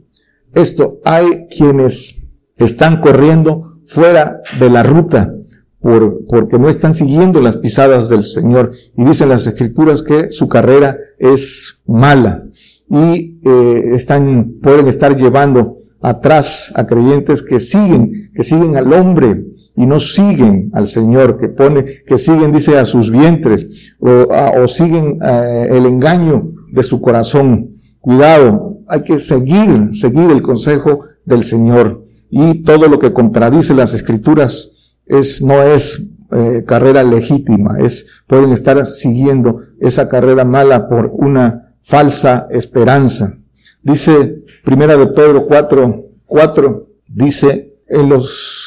esto, 0.55 0.99
hay 1.07 1.47
quienes 1.47 2.27
están 2.59 3.01
corriendo 3.01 3.79
fuera 3.87 4.43
de 4.59 4.69
la 4.69 4.83
ruta 4.83 5.35
por, 5.81 6.27
porque 6.29 6.59
no 6.59 6.69
están 6.69 6.93
siguiendo 6.93 7.41
las 7.41 7.57
pisadas 7.57 8.11
del 8.11 8.25
Señor. 8.25 8.73
Y 8.95 9.05
dicen 9.05 9.31
las 9.31 9.47
escrituras 9.47 10.03
que 10.03 10.33
su 10.33 10.49
carrera 10.49 10.99
es 11.19 11.81
mala 11.87 12.45
y 12.91 13.41
eh, 13.43 13.95
están, 13.95 14.57
pueden 14.63 14.87
estar 14.87 15.17
llevando 15.17 15.79
atrás 16.03 16.73
a 16.75 16.87
creyentes 16.87 17.43
que 17.43 17.59
siguen, 17.59 18.31
que 18.35 18.43
siguen 18.43 18.77
al 18.77 18.93
hombre 18.93 19.47
y 19.81 19.87
no 19.87 19.99
siguen 19.99 20.71
al 20.75 20.87
Señor, 20.87 21.39
que 21.41 21.49
pone, 21.49 22.03
que 22.07 22.19
siguen, 22.19 22.53
dice, 22.53 22.77
a 22.77 22.85
sus 22.85 23.11
vientres 23.11 23.67
o, 23.99 24.29
o 24.63 24.69
siguen 24.69 25.19
eh, 25.23 25.69
el 25.71 25.87
engaño 25.87 26.53
de 26.71 26.83
su 26.83 27.01
corazón. 27.01 27.81
Cuidado, 27.99 28.77
hay 28.87 29.03
que 29.03 29.19
seguir, 29.19 29.89
seguir 29.93 30.31
el 30.31 30.43
consejo 30.43 31.01
del 31.25 31.45
Señor 31.45 32.05
y 32.29 32.63
todo 32.63 32.89
lo 32.89 32.99
que 32.99 33.15
contradice 33.15 33.73
las 33.73 33.95
escrituras 33.95 34.71
es, 35.07 35.43
no 35.43 35.63
es 35.63 36.11
eh, 36.31 36.63
carrera 36.67 37.03
legítima, 37.03 37.79
es, 37.81 38.07
pueden 38.27 38.53
estar 38.53 38.85
siguiendo 38.85 39.63
esa 39.81 40.11
carrera 40.11 40.45
mala 40.45 40.91
por 40.91 41.07
una 41.07 41.75
falsa 41.81 42.47
esperanza. 42.51 43.35
Dice 43.83 44.43
Primera 44.63 44.97
de 44.99 45.07
Pedro 45.07 45.47
4, 45.47 46.05
4, 46.27 46.87
dice, 47.09 47.75
en 47.89 48.09
los, 48.09 48.60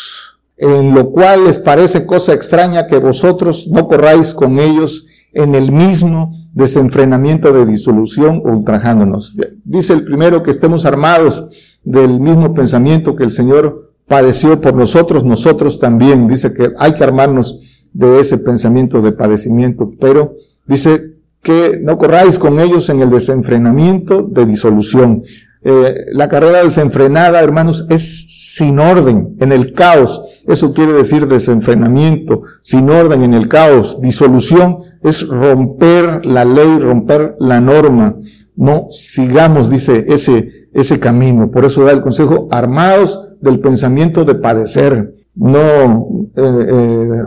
en 0.58 0.94
lo 0.94 1.12
cual 1.12 1.46
les 1.46 1.60
parece 1.60 2.06
cosa 2.06 2.34
extraña 2.34 2.88
que 2.88 2.98
vosotros 2.98 3.68
no 3.68 3.88
corráis 3.88 4.34
con 4.34 4.60
ellos 4.60 5.08
en 5.34 5.56
el 5.56 5.72
mismo 5.72 6.32
desenfrenamiento 6.54 7.52
de 7.52 7.66
disolución 7.66 8.42
ultrajándonos. 8.46 9.36
Dice 9.64 9.94
el 9.94 10.04
primero 10.04 10.44
que 10.44 10.52
estemos 10.52 10.86
armados 10.86 11.48
del 11.84 12.20
mismo 12.20 12.54
pensamiento 12.54 13.16
que 13.16 13.24
el 13.24 13.32
Señor 13.32 13.94
padeció 14.08 14.62
por 14.62 14.76
nosotros, 14.76 15.24
nosotros 15.24 15.80
también. 15.80 16.28
Dice 16.28 16.54
que 16.54 16.72
hay 16.78 16.94
que 16.94 17.04
armarnos 17.04 17.60
de 17.94 18.20
ese 18.20 18.38
pensamiento 18.38 19.02
de 19.02 19.12
padecimiento, 19.12 19.92
pero 20.00 20.36
dice 20.68 21.14
que 21.42 21.80
no 21.82 21.98
corráis 21.98 22.40
con 22.40 22.60
ellos 22.60 22.90
en 22.90 23.02
el 23.02 23.10
desenfrenamiento 23.10 24.22
de 24.22 24.46
disolución. 24.46 25.24
Eh, 25.66 26.06
la 26.12 26.30
carrera 26.30 26.64
desenfrenada, 26.64 27.42
hermanos, 27.42 27.86
es 27.90 28.54
sin 28.56 28.80
orden, 28.80 29.36
en 29.40 29.52
el 29.52 29.74
caos. 29.74 30.22
Eso 30.46 30.74
quiere 30.74 30.94
decir 30.94 31.28
desenfrenamiento, 31.28 32.44
sin 32.62 32.90
orden, 32.90 33.24
en 33.24 33.34
el 33.34 33.48
caos. 33.48 34.00
Disolución 34.02 34.80
es 35.02 35.28
romper 35.28 36.26
la 36.26 36.46
ley, 36.46 36.80
romper 36.80 37.36
la 37.40 37.62
norma. 37.62 38.16
No 38.56 38.88
sigamos, 38.90 39.70
dice, 39.70 40.06
ese, 40.10 40.68
ese 40.74 41.00
camino. 41.00 41.50
Por 41.50 41.66
eso 41.66 41.84
da 41.84 41.92
el 41.92 42.02
consejo, 42.02 42.48
armados 42.52 43.30
del 43.42 43.60
pensamiento 43.60 44.26
de 44.26 44.36
padecer. 44.36 45.16
No, 45.36 46.28
eh, 46.36 46.68
eh, 46.70 47.24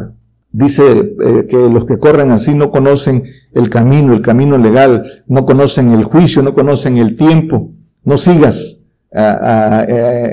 dice 0.52 1.14
eh, 1.22 1.46
que 1.48 1.68
los 1.68 1.84
que 1.84 1.98
corren 1.98 2.30
así 2.30 2.54
no 2.54 2.70
conocen 2.70 3.24
el 3.52 3.68
camino, 3.68 4.14
el 4.14 4.22
camino 4.22 4.56
legal, 4.56 5.04
no 5.26 5.44
conocen 5.44 5.90
el 5.92 6.04
juicio, 6.04 6.42
no 6.42 6.54
conocen 6.54 6.96
el 6.96 7.16
tiempo. 7.16 7.72
No 8.06 8.16
sigas 8.16 8.82
a, 9.12 9.84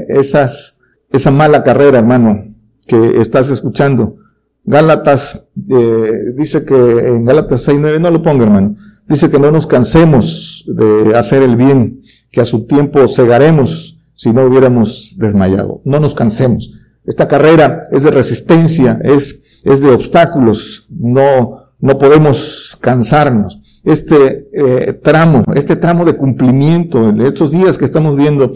esas, 0.07 0.77
esa 1.09 1.31
mala 1.31 1.63
carrera, 1.63 1.97
hermano, 1.99 2.45
que 2.87 3.19
estás 3.19 3.49
escuchando. 3.49 4.17
Gálatas 4.63 5.47
dice 5.55 6.63
que 6.65 6.75
en 6.75 7.25
Gálatas 7.25 7.67
6.9, 7.67 7.99
no 7.99 8.11
lo 8.11 8.21
ponga, 8.21 8.43
hermano, 8.43 8.75
dice 9.09 9.29
que 9.31 9.39
no 9.39 9.51
nos 9.51 9.65
cansemos 9.65 10.65
de 10.67 11.17
hacer 11.17 11.41
el 11.41 11.55
bien, 11.55 12.01
que 12.31 12.41
a 12.41 12.45
su 12.45 12.67
tiempo 12.67 13.07
cegaremos 13.07 13.99
si 14.13 14.31
no 14.31 14.45
hubiéramos 14.45 15.15
desmayado. 15.17 15.81
No 15.83 15.99
nos 15.99 16.13
cansemos. 16.13 16.73
Esta 17.05 17.27
carrera 17.27 17.85
es 17.91 18.03
de 18.03 18.11
resistencia, 18.11 18.99
es, 19.03 19.41
es 19.63 19.81
de 19.81 19.89
obstáculos. 19.89 20.85
No, 20.89 21.71
no 21.79 21.97
podemos 21.97 22.77
cansarnos. 22.79 23.62
Este 23.83 24.47
eh, 24.53 24.93
tramo, 24.93 25.43
este 25.55 25.75
tramo 25.75 26.05
de 26.05 26.15
cumplimiento, 26.15 27.09
en 27.09 27.21
estos 27.21 27.51
días 27.51 27.77
que 27.77 27.85
estamos 27.85 28.15
viendo 28.15 28.53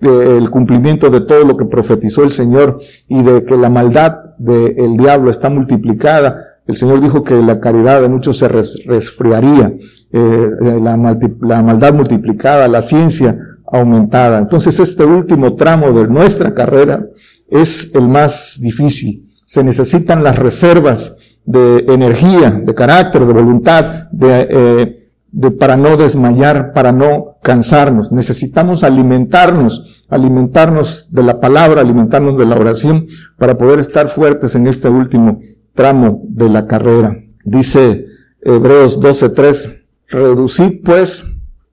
eh, 0.00 0.36
el 0.36 0.50
cumplimiento 0.50 1.10
de 1.10 1.20
todo 1.20 1.44
lo 1.44 1.56
que 1.56 1.64
profetizó 1.64 2.24
el 2.24 2.30
Señor 2.30 2.80
y 3.08 3.22
de 3.22 3.44
que 3.44 3.56
la 3.56 3.68
maldad 3.68 4.34
del 4.38 4.96
diablo 4.96 5.30
está 5.30 5.48
multiplicada. 5.48 6.44
El 6.66 6.76
Señor 6.76 7.00
dijo 7.00 7.22
que 7.22 7.34
la 7.34 7.60
caridad 7.60 8.02
de 8.02 8.08
muchos 8.08 8.38
se 8.38 8.48
resfriaría, 8.48 9.72
eh, 10.12 10.48
la, 10.80 10.96
la 11.40 11.62
maldad 11.62 11.94
multiplicada, 11.94 12.68
la 12.68 12.82
ciencia 12.82 13.38
aumentada. 13.70 14.38
Entonces 14.38 14.78
este 14.80 15.04
último 15.04 15.54
tramo 15.54 15.92
de 15.92 16.08
nuestra 16.08 16.52
carrera 16.52 17.06
es 17.48 17.94
el 17.94 18.08
más 18.08 18.58
difícil. 18.60 19.30
Se 19.44 19.64
necesitan 19.64 20.22
las 20.22 20.38
reservas 20.38 21.16
de 21.48 21.92
energía, 21.92 22.50
de 22.50 22.74
carácter, 22.74 23.24
de 23.24 23.32
voluntad, 23.32 24.08
de, 24.12 24.46
eh, 24.50 25.08
de, 25.32 25.50
para 25.50 25.76
no 25.76 25.96
desmayar, 25.96 26.72
para 26.72 26.92
no 26.92 27.36
cansarnos. 27.42 28.12
Necesitamos 28.12 28.84
alimentarnos 28.84 29.98
alimentarnos 30.08 31.08
de 31.10 31.22
la 31.22 31.40
palabra, 31.40 31.80
alimentarnos 31.80 32.38
de 32.38 32.46
la 32.46 32.56
oración 32.56 33.06
para 33.36 33.56
poder 33.58 33.78
estar 33.78 34.08
fuertes 34.08 34.54
en 34.54 34.66
este 34.66 34.88
último 34.88 35.40
tramo 35.74 36.22
de 36.24 36.48
la 36.48 36.66
carrera. 36.66 37.16
Dice 37.44 38.06
Hebreos 38.40 39.00
12:3, 39.00 39.82
reducid 40.08 40.82
pues 40.84 41.24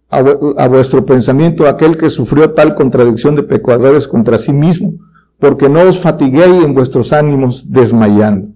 a, 0.09 0.67
vuestro 0.67 1.05
pensamiento 1.05 1.67
aquel 1.67 1.97
que 1.97 2.09
sufrió 2.09 2.51
tal 2.51 2.75
contradicción 2.75 3.35
de 3.35 3.43
pecadores 3.43 4.07
contra 4.07 4.37
sí 4.37 4.51
mismo, 4.51 4.93
porque 5.39 5.67
no 5.69 5.81
os 5.81 5.99
fatiguéis 5.99 6.63
en 6.63 6.73
vuestros 6.73 7.13
ánimos 7.13 7.71
desmayando. 7.71 8.47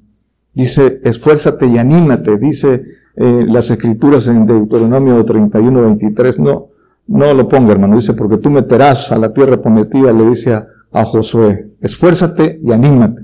Dice, 0.53 0.99
esfuérzate 1.03 1.67
y 1.67 1.77
anímate, 1.77 2.38
dice 2.38 2.81
eh, 3.15 3.45
las 3.47 3.69
escrituras 3.69 4.27
en 4.27 4.45
Deuteronomio 4.45 5.23
31, 5.23 5.81
23, 5.83 6.39
no, 6.39 6.67
no 7.07 7.33
lo 7.33 7.47
ponga 7.47 7.73
hermano, 7.73 7.95
dice, 7.95 8.13
porque 8.13 8.38
tú 8.38 8.49
meterás 8.49 9.12
a 9.12 9.17
la 9.17 9.33
tierra 9.33 9.62
prometida, 9.62 10.12
le 10.13 10.25
dice 10.27 10.53
a, 10.53 11.05
Josué, 11.05 11.67
esfuérzate 11.81 12.59
y 12.63 12.71
anímate, 12.71 13.21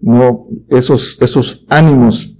no, 0.00 0.46
esos, 0.68 1.16
esos 1.20 1.64
ánimos 1.68 2.32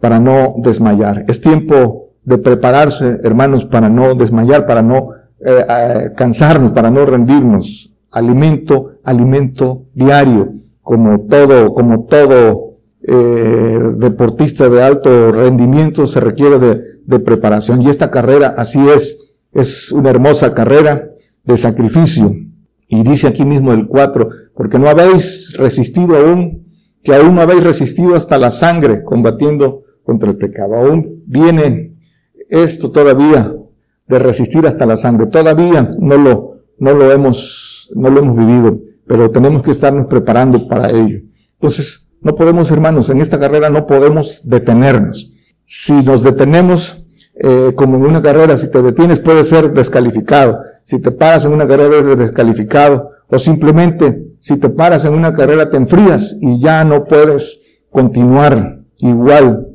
para 0.00 0.18
no 0.18 0.54
desmayar. 0.58 1.24
Es 1.26 1.40
tiempo 1.40 2.10
de 2.24 2.38
prepararse, 2.38 3.20
hermanos, 3.22 3.64
para 3.64 3.88
no 3.88 4.14
desmayar, 4.14 4.66
para 4.66 4.82
no 4.82 5.10
eh, 5.44 5.64
eh, 5.68 6.10
cansarnos, 6.16 6.72
para 6.72 6.90
no 6.90 7.06
rendirnos. 7.06 7.90
Alimento, 8.10 8.92
alimento 9.04 9.82
diario, 9.94 10.52
como 10.82 11.20
todo, 11.20 11.72
como 11.72 12.04
todo 12.04 12.75
eh, 13.08 13.92
deportista 13.98 14.68
de 14.68 14.82
alto 14.82 15.30
rendimiento 15.30 16.06
se 16.08 16.18
requiere 16.18 16.58
de, 16.58 16.82
de 17.04 17.18
preparación. 17.20 17.82
Y 17.82 17.88
esta 17.88 18.10
carrera 18.10 18.54
así 18.56 18.80
es, 18.88 19.18
es 19.52 19.92
una 19.92 20.10
hermosa 20.10 20.54
carrera 20.54 21.08
de 21.44 21.56
sacrificio. 21.56 22.34
Y 22.88 23.02
dice 23.02 23.28
aquí 23.28 23.44
mismo 23.44 23.72
el 23.72 23.86
4, 23.86 24.28
porque 24.54 24.78
no 24.78 24.88
habéis 24.88 25.56
resistido 25.56 26.16
aún, 26.16 26.66
que 27.02 27.14
aún 27.14 27.36
no 27.36 27.42
habéis 27.42 27.62
resistido 27.62 28.16
hasta 28.16 28.38
la 28.38 28.50
sangre 28.50 29.04
combatiendo 29.04 29.82
contra 30.02 30.30
el 30.30 30.36
pecado. 30.36 30.74
Aún 30.74 31.22
viene 31.26 31.92
esto 32.48 32.90
todavía 32.90 33.52
de 34.08 34.18
resistir 34.18 34.66
hasta 34.66 34.86
la 34.86 34.96
sangre. 34.96 35.26
Todavía 35.26 35.94
no 35.98 36.16
lo, 36.16 36.54
no 36.78 36.92
lo 36.92 37.12
hemos, 37.12 37.90
no 37.94 38.08
lo 38.10 38.20
hemos 38.20 38.36
vivido, 38.36 38.78
pero 39.06 39.30
tenemos 39.30 39.62
que 39.62 39.70
estarnos 39.70 40.08
preparando 40.08 40.66
para 40.66 40.90
ello. 40.90 41.20
Entonces, 41.54 42.05
no 42.26 42.34
podemos, 42.34 42.72
hermanos, 42.72 43.08
en 43.08 43.20
esta 43.20 43.38
carrera 43.38 43.70
no 43.70 43.86
podemos 43.86 44.40
detenernos. 44.42 45.30
Si 45.64 45.92
nos 45.92 46.24
detenemos, 46.24 46.96
eh, 47.38 47.70
como 47.76 47.98
en 47.98 48.02
una 48.04 48.20
carrera, 48.20 48.56
si 48.56 48.68
te 48.68 48.82
detienes 48.82 49.20
puedes 49.20 49.48
ser 49.48 49.70
descalificado. 49.70 50.58
Si 50.82 51.00
te 51.00 51.12
paras 51.12 51.44
en 51.44 51.52
una 51.52 51.68
carrera 51.68 51.94
eres 51.94 52.18
descalificado. 52.18 53.10
O 53.28 53.38
simplemente, 53.38 54.32
si 54.40 54.56
te 54.56 54.68
paras 54.68 55.04
en 55.04 55.14
una 55.14 55.34
carrera 55.34 55.70
te 55.70 55.76
enfrías 55.76 56.36
y 56.40 56.58
ya 56.58 56.82
no 56.82 57.04
puedes 57.04 57.60
continuar 57.90 58.80
igual. 58.98 59.68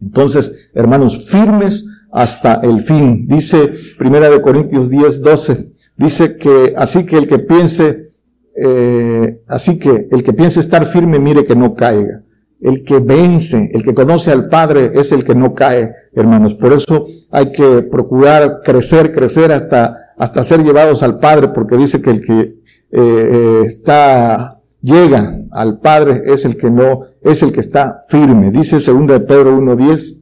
Entonces, 0.00 0.70
hermanos, 0.74 1.26
firmes 1.26 1.86
hasta 2.12 2.54
el 2.62 2.82
fin. 2.82 3.26
Dice 3.26 3.72
Primera 3.98 4.30
de 4.30 4.40
Corintios 4.40 4.88
10, 4.90 5.22
12, 5.22 5.72
dice 5.96 6.36
que 6.36 6.72
así 6.76 7.04
que 7.04 7.16
el 7.16 7.26
que 7.26 7.40
piense, 7.40 8.09
eh, 8.56 9.40
así 9.46 9.78
que 9.78 10.08
el 10.10 10.22
que 10.22 10.32
piense 10.32 10.60
estar 10.60 10.84
firme, 10.86 11.18
mire 11.18 11.44
que 11.44 11.56
no 11.56 11.74
caiga. 11.74 12.22
El 12.60 12.82
que 12.82 12.98
vence, 12.98 13.70
el 13.72 13.82
que 13.82 13.94
conoce 13.94 14.30
al 14.30 14.48
Padre 14.48 14.90
es 14.94 15.12
el 15.12 15.24
que 15.24 15.34
no 15.34 15.54
cae, 15.54 15.94
hermanos. 16.12 16.54
Por 16.54 16.72
eso 16.74 17.06
hay 17.30 17.52
que 17.52 17.82
procurar 17.82 18.60
crecer, 18.62 19.14
crecer 19.14 19.50
hasta, 19.50 20.12
hasta 20.18 20.44
ser 20.44 20.62
llevados 20.62 21.02
al 21.02 21.18
Padre, 21.18 21.48
porque 21.48 21.76
dice 21.76 22.02
que 22.02 22.10
el 22.10 22.20
que 22.20 22.40
eh, 22.40 22.54
eh, 22.92 23.62
está, 23.64 24.60
llega 24.82 25.38
al 25.52 25.80
Padre 25.80 26.22
es 26.26 26.44
el 26.44 26.56
que 26.56 26.70
no, 26.70 27.04
es 27.22 27.42
el 27.42 27.52
que 27.52 27.60
está 27.60 28.02
firme. 28.08 28.50
Dice 28.50 28.78
segunda 28.80 29.14
de 29.14 29.20
Pedro 29.20 29.58
1.10, 29.58 30.18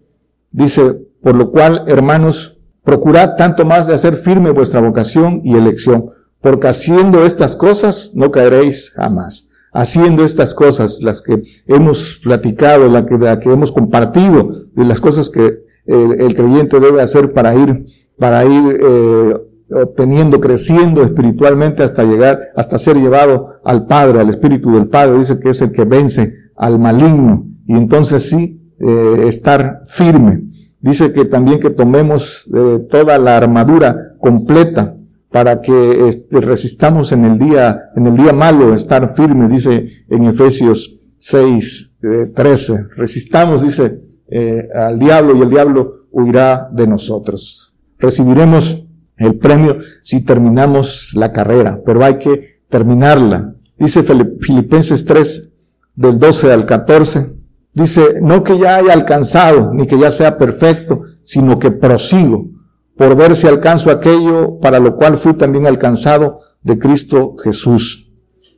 dice, 0.52 0.94
por 1.20 1.34
lo 1.34 1.50
cual, 1.50 1.84
hermanos, 1.88 2.58
procurad 2.84 3.36
tanto 3.36 3.64
más 3.64 3.86
de 3.86 3.94
hacer 3.94 4.14
firme 4.14 4.50
vuestra 4.50 4.80
vocación 4.80 5.40
y 5.44 5.56
elección, 5.56 6.10
porque 6.40 6.68
haciendo 6.68 7.24
estas 7.24 7.56
cosas 7.56 8.12
no 8.14 8.30
caeréis 8.30 8.90
jamás. 8.90 9.48
Haciendo 9.72 10.24
estas 10.24 10.54
cosas, 10.54 11.02
las 11.02 11.20
que 11.20 11.42
hemos 11.66 12.20
platicado, 12.22 12.88
la 12.88 13.04
que, 13.06 13.18
la 13.18 13.38
que 13.38 13.52
hemos 13.52 13.70
compartido, 13.70 14.66
de 14.74 14.84
las 14.84 15.00
cosas 15.00 15.30
que 15.30 15.60
el, 15.86 16.34
creyente 16.34 16.80
debe 16.80 17.02
hacer 17.02 17.32
para 17.32 17.54
ir, 17.54 17.86
para 18.18 18.44
ir 18.44 18.78
eh, 18.80 19.36
obteniendo, 19.70 20.40
creciendo 20.40 21.02
espiritualmente 21.02 21.82
hasta 21.82 22.04
llegar, 22.04 22.50
hasta 22.56 22.78
ser 22.78 22.96
llevado 22.96 23.60
al 23.64 23.86
Padre, 23.86 24.20
al 24.20 24.30
Espíritu 24.30 24.72
del 24.72 24.88
Padre. 24.88 25.18
Dice 25.18 25.38
que 25.38 25.50
es 25.50 25.62
el 25.62 25.72
que 25.72 25.84
vence 25.84 26.34
al 26.56 26.78
maligno. 26.78 27.46
Y 27.66 27.74
entonces 27.74 28.28
sí, 28.28 28.60
eh, 28.80 29.24
estar 29.26 29.82
firme. 29.84 30.44
Dice 30.80 31.12
que 31.12 31.24
también 31.24 31.60
que 31.60 31.70
tomemos 31.70 32.48
eh, 32.54 32.86
toda 32.90 33.18
la 33.18 33.36
armadura 33.36 34.14
completa 34.20 34.97
para 35.30 35.60
que 35.60 36.08
este, 36.08 36.40
resistamos 36.40 37.12
en 37.12 37.24
el 37.24 37.38
día, 37.38 37.90
en 37.96 38.06
el 38.06 38.16
día 38.16 38.32
malo, 38.32 38.74
estar 38.74 39.14
firme, 39.14 39.48
dice 39.48 40.04
en 40.08 40.24
Efesios 40.24 40.96
6, 41.18 41.98
13. 42.34 42.72
Eh, 42.72 42.76
resistamos, 42.96 43.62
dice, 43.62 44.00
eh, 44.28 44.68
al 44.74 44.98
diablo 44.98 45.36
y 45.36 45.42
el 45.42 45.50
diablo 45.50 46.06
huirá 46.10 46.68
de 46.72 46.86
nosotros. 46.86 47.74
Recibiremos 47.98 48.86
el 49.16 49.36
premio 49.36 49.78
si 50.02 50.24
terminamos 50.24 51.12
la 51.14 51.32
carrera, 51.32 51.80
pero 51.84 52.04
hay 52.04 52.18
que 52.18 52.60
terminarla. 52.68 53.54
Dice 53.76 54.02
Filipenses 54.02 55.04
3, 55.04 55.50
del 55.94 56.18
12 56.18 56.52
al 56.52 56.64
14. 56.64 57.32
Dice, 57.74 58.20
no 58.22 58.42
que 58.42 58.58
ya 58.58 58.76
haya 58.76 58.92
alcanzado, 58.92 59.74
ni 59.74 59.86
que 59.86 59.98
ya 59.98 60.10
sea 60.10 60.38
perfecto, 60.38 61.02
sino 61.22 61.58
que 61.58 61.70
prosigo 61.70 62.48
por 62.98 63.16
ver 63.16 63.34
si 63.34 63.46
alcanzo 63.46 63.90
aquello 63.90 64.58
para 64.60 64.78
lo 64.80 64.96
cual 64.96 65.16
fui 65.16 65.32
también 65.34 65.66
alcanzado 65.66 66.40
de 66.62 66.78
Cristo 66.78 67.36
Jesús. 67.42 68.10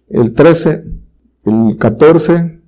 El 0.08 0.34
13, 0.34 0.84
el 1.44 1.76
14, 1.78 2.60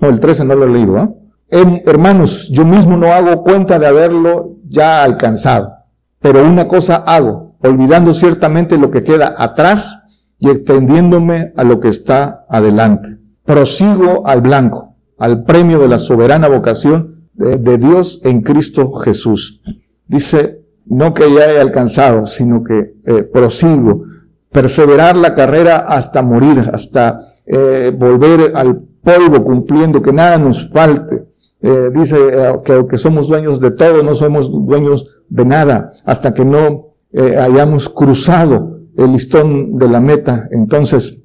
no, 0.00 0.08
el 0.08 0.20
13 0.20 0.44
no 0.44 0.54
lo 0.54 0.66
he 0.66 0.70
leído, 0.70 0.98
¿ah? 0.98 1.14
Hermanos, 1.50 2.48
yo 2.50 2.64
mismo 2.64 2.96
no 2.96 3.12
hago 3.12 3.42
cuenta 3.42 3.78
de 3.78 3.86
haberlo 3.86 4.56
ya 4.68 5.02
alcanzado, 5.02 5.72
pero 6.20 6.46
una 6.46 6.68
cosa 6.68 6.96
hago, 6.96 7.56
olvidando 7.60 8.12
ciertamente 8.12 8.76
lo 8.76 8.90
que 8.90 9.02
queda 9.02 9.34
atrás 9.36 10.04
y 10.38 10.50
extendiéndome 10.50 11.52
a 11.56 11.64
lo 11.64 11.80
que 11.80 11.88
está 11.88 12.44
adelante. 12.48 13.18
Prosigo 13.44 14.26
al 14.26 14.42
blanco 14.42 14.90
al 15.20 15.44
premio 15.44 15.78
de 15.78 15.86
la 15.86 15.98
soberana 15.98 16.48
vocación 16.48 17.28
de, 17.34 17.78
Dios 17.78 18.20
en 18.24 18.40
Cristo 18.40 18.92
Jesús. 18.94 19.60
Dice, 20.06 20.59
no 20.90 21.14
que 21.14 21.32
ya 21.32 21.52
he 21.52 21.60
alcanzado, 21.60 22.26
sino 22.26 22.64
que 22.64 22.94
eh, 23.06 23.22
prosigo, 23.22 24.04
perseverar 24.50 25.16
la 25.16 25.34
carrera 25.34 25.78
hasta 25.78 26.20
morir, 26.20 26.68
hasta 26.72 27.34
eh, 27.46 27.94
volver 27.96 28.52
al 28.56 28.82
polvo 29.02 29.42
cumpliendo, 29.44 30.02
que 30.02 30.12
nada 30.12 30.36
nos 30.36 30.68
falte. 30.70 31.28
Eh, 31.62 31.90
dice 31.94 32.16
que 32.64 32.72
aunque 32.72 32.98
somos 32.98 33.28
dueños 33.28 33.60
de 33.60 33.70
todo, 33.70 34.02
no 34.02 34.16
somos 34.16 34.50
dueños 34.50 35.06
de 35.28 35.44
nada, 35.44 35.92
hasta 36.04 36.34
que 36.34 36.44
no 36.44 36.88
hayamos 37.12 37.88
cruzado 37.88 38.78
el 38.96 39.12
listón 39.12 39.78
de 39.78 39.88
la 39.88 40.00
meta, 40.00 40.48
entonces 40.52 41.18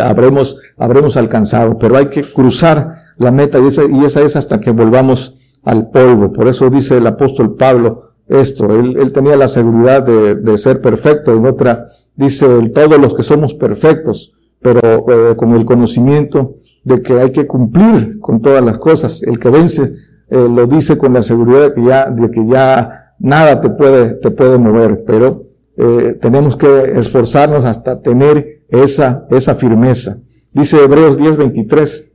habremos, 0.00 0.58
habremos 0.76 1.16
alcanzado. 1.16 1.78
Pero 1.78 1.96
hay 1.96 2.06
que 2.06 2.32
cruzar 2.32 2.94
la 3.16 3.30
meta 3.30 3.58
y 3.60 3.68
esa, 3.68 3.84
y 3.84 4.04
esa 4.04 4.22
es 4.22 4.36
hasta 4.36 4.60
que 4.60 4.70
volvamos 4.70 5.36
al 5.62 5.90
polvo. 5.90 6.32
Por 6.32 6.48
eso 6.48 6.70
dice 6.70 6.98
el 6.98 7.06
apóstol 7.06 7.56
Pablo 7.56 8.07
esto. 8.28 8.78
Él, 8.78 8.96
él 8.98 9.12
tenía 9.12 9.36
la 9.36 9.48
seguridad 9.48 10.02
de, 10.02 10.36
de, 10.36 10.58
ser 10.58 10.80
perfecto. 10.80 11.32
En 11.32 11.46
otra 11.46 11.88
dice, 12.14 12.46
todos 12.74 12.98
los 12.98 13.14
que 13.14 13.22
somos 13.22 13.54
perfectos, 13.54 14.34
pero 14.60 14.80
eh, 14.80 15.36
con 15.36 15.54
el 15.54 15.64
conocimiento 15.64 16.56
de 16.84 17.02
que 17.02 17.20
hay 17.20 17.32
que 17.32 17.46
cumplir 17.46 18.18
con 18.20 18.40
todas 18.40 18.64
las 18.64 18.78
cosas. 18.78 19.22
El 19.22 19.38
que 19.38 19.50
vence 19.50 19.92
eh, 20.30 20.48
lo 20.48 20.66
dice 20.66 20.98
con 20.98 21.12
la 21.12 21.22
seguridad 21.22 21.68
de 21.68 21.74
que 21.74 21.84
ya, 21.84 22.10
de 22.10 22.30
que 22.30 22.46
ya 22.46 23.14
nada 23.18 23.60
te 23.60 23.70
puede, 23.70 24.14
te 24.14 24.30
puede 24.30 24.58
mover, 24.58 25.04
pero 25.06 25.44
eh, 25.76 26.18
tenemos 26.20 26.56
que 26.56 26.92
esforzarnos 26.96 27.64
hasta 27.64 28.00
tener 28.00 28.62
esa, 28.68 29.26
esa 29.30 29.54
firmeza. 29.54 30.18
Dice 30.52 30.82
Hebreos 30.82 31.16
10, 31.16 31.36
23, 31.36 32.08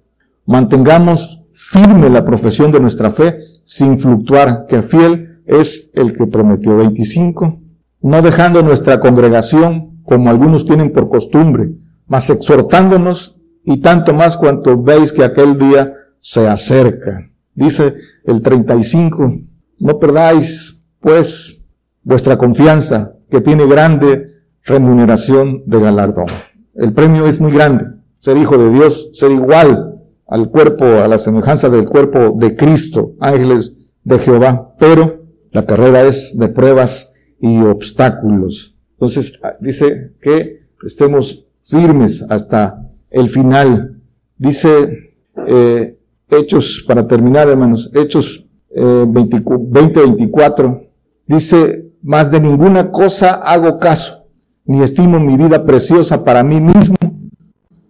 Mantengamos 0.45 1.41
firme 1.51 2.09
la 2.09 2.25
profesión 2.25 2.71
de 2.71 2.79
nuestra 2.79 3.09
fe 3.09 3.37
sin 3.63 3.97
fluctuar, 3.97 4.65
que 4.67 4.81
fiel 4.81 5.32
es 5.45 5.91
el 5.93 6.15
que 6.15 6.27
prometió 6.27 6.75
25, 6.77 7.59
no 8.01 8.21
dejando 8.21 8.63
nuestra 8.63 8.99
congregación 8.99 10.01
como 10.03 10.29
algunos 10.29 10.65
tienen 10.65 10.91
por 10.91 11.09
costumbre, 11.09 11.71
mas 12.07 12.29
exhortándonos 12.29 13.39
y 13.63 13.77
tanto 13.77 14.13
más 14.13 14.37
cuanto 14.37 14.81
veis 14.81 15.13
que 15.13 15.23
aquel 15.23 15.57
día 15.57 15.93
se 16.19 16.47
acerca. 16.47 17.29
Dice 17.55 17.95
el 18.25 18.41
35, 18.41 19.39
no 19.79 19.99
perdáis 19.99 20.81
pues 20.99 21.61
vuestra 22.03 22.37
confianza 22.37 23.13
que 23.29 23.41
tiene 23.41 23.65
grande 23.65 24.31
remuneración 24.63 25.63
de 25.65 25.79
galardón. 25.79 26.27
El 26.75 26.93
premio 26.93 27.27
es 27.27 27.39
muy 27.39 27.51
grande. 27.51 27.85
Ser 28.19 28.37
hijo 28.37 28.57
de 28.57 28.71
Dios, 28.71 29.09
ser 29.13 29.31
igual 29.31 29.99
al 30.27 30.49
cuerpo, 30.49 30.85
a 30.85 31.07
la 31.07 31.17
semejanza 31.17 31.69
del 31.69 31.85
cuerpo 31.85 32.33
de 32.37 32.55
Cristo, 32.55 33.13
ángeles 33.19 33.75
de 34.03 34.19
Jehová. 34.19 34.73
Pero 34.79 35.22
la 35.53 35.65
carrera 35.65 36.03
es 36.03 36.37
de 36.37 36.49
pruebas 36.49 37.13
y 37.39 37.61
obstáculos. 37.61 38.75
Entonces 38.93 39.39
ah, 39.43 39.53
dice 39.59 40.13
que 40.21 40.63
estemos 40.83 41.45
firmes 41.63 42.25
hasta 42.27 42.89
el 43.09 43.29
final. 43.29 44.01
Dice 44.37 45.11
eh, 45.47 45.97
Hechos, 46.29 46.83
para 46.87 47.07
terminar 47.07 47.47
hermanos, 47.47 47.91
Hechos 47.93 48.45
eh, 48.75 48.81
20-24, 48.81 50.87
dice, 51.27 51.91
más 52.01 52.31
de 52.31 52.39
ninguna 52.39 52.91
cosa 52.91 53.33
hago 53.33 53.77
caso, 53.77 54.25
ni 54.65 54.81
estimo 54.81 55.19
mi 55.19 55.37
vida 55.37 55.63
preciosa 55.63 56.23
para 56.23 56.43
mí 56.43 56.59
mismo, 56.59 56.95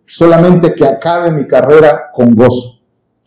solamente 0.06 0.74
que 0.74 0.86
acabe 0.86 1.32
mi 1.32 1.48
carrera 1.48 2.12
con 2.14 2.36
gozo 2.36 2.82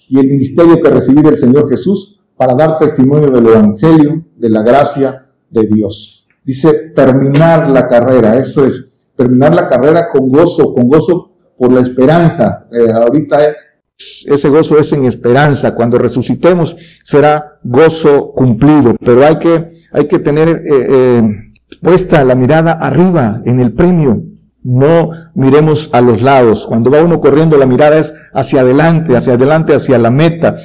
y 0.08 0.20
el 0.20 0.28
ministerio 0.28 0.80
que 0.80 0.90
recibí 0.90 1.22
del 1.22 1.36
Señor 1.36 1.68
Jesús 1.68 2.15
para 2.36 2.54
dar 2.54 2.76
testimonio 2.76 3.30
del 3.30 3.46
Evangelio, 3.46 4.24
de 4.36 4.50
la 4.50 4.62
gracia 4.62 5.26
de 5.50 5.66
Dios. 5.66 6.26
Dice 6.44 6.90
terminar 6.94 7.68
la 7.68 7.88
carrera, 7.88 8.36
eso 8.36 8.64
es, 8.64 9.08
terminar 9.16 9.54
la 9.54 9.66
carrera 9.66 10.08
con 10.12 10.28
gozo, 10.28 10.74
con 10.74 10.88
gozo 10.88 11.32
por 11.58 11.72
la 11.72 11.80
esperanza. 11.80 12.68
Eh, 12.70 12.92
ahorita 12.92 13.38
ese 14.26 14.48
gozo 14.48 14.78
es 14.78 14.92
en 14.92 15.06
esperanza. 15.06 15.74
Cuando 15.74 15.98
resucitemos 15.98 16.76
será 17.02 17.58
gozo 17.64 18.32
cumplido, 18.32 18.94
pero 19.00 19.24
hay 19.24 19.38
que, 19.38 19.70
hay 19.92 20.06
que 20.06 20.18
tener 20.18 20.48
eh, 20.48 20.62
eh, 20.66 21.22
puesta 21.82 22.22
la 22.24 22.34
mirada 22.34 22.72
arriba 22.72 23.42
en 23.44 23.60
el 23.60 23.72
premio. 23.72 24.22
No 24.62 25.10
miremos 25.34 25.90
a 25.92 26.00
los 26.00 26.22
lados. 26.22 26.66
Cuando 26.66 26.90
va 26.90 27.02
uno 27.02 27.20
corriendo, 27.20 27.56
la 27.56 27.66
mirada 27.66 27.98
es 27.98 28.14
hacia 28.34 28.60
adelante, 28.62 29.16
hacia 29.16 29.34
adelante, 29.34 29.74
hacia 29.74 29.96
la 29.96 30.10
meta, 30.10 30.56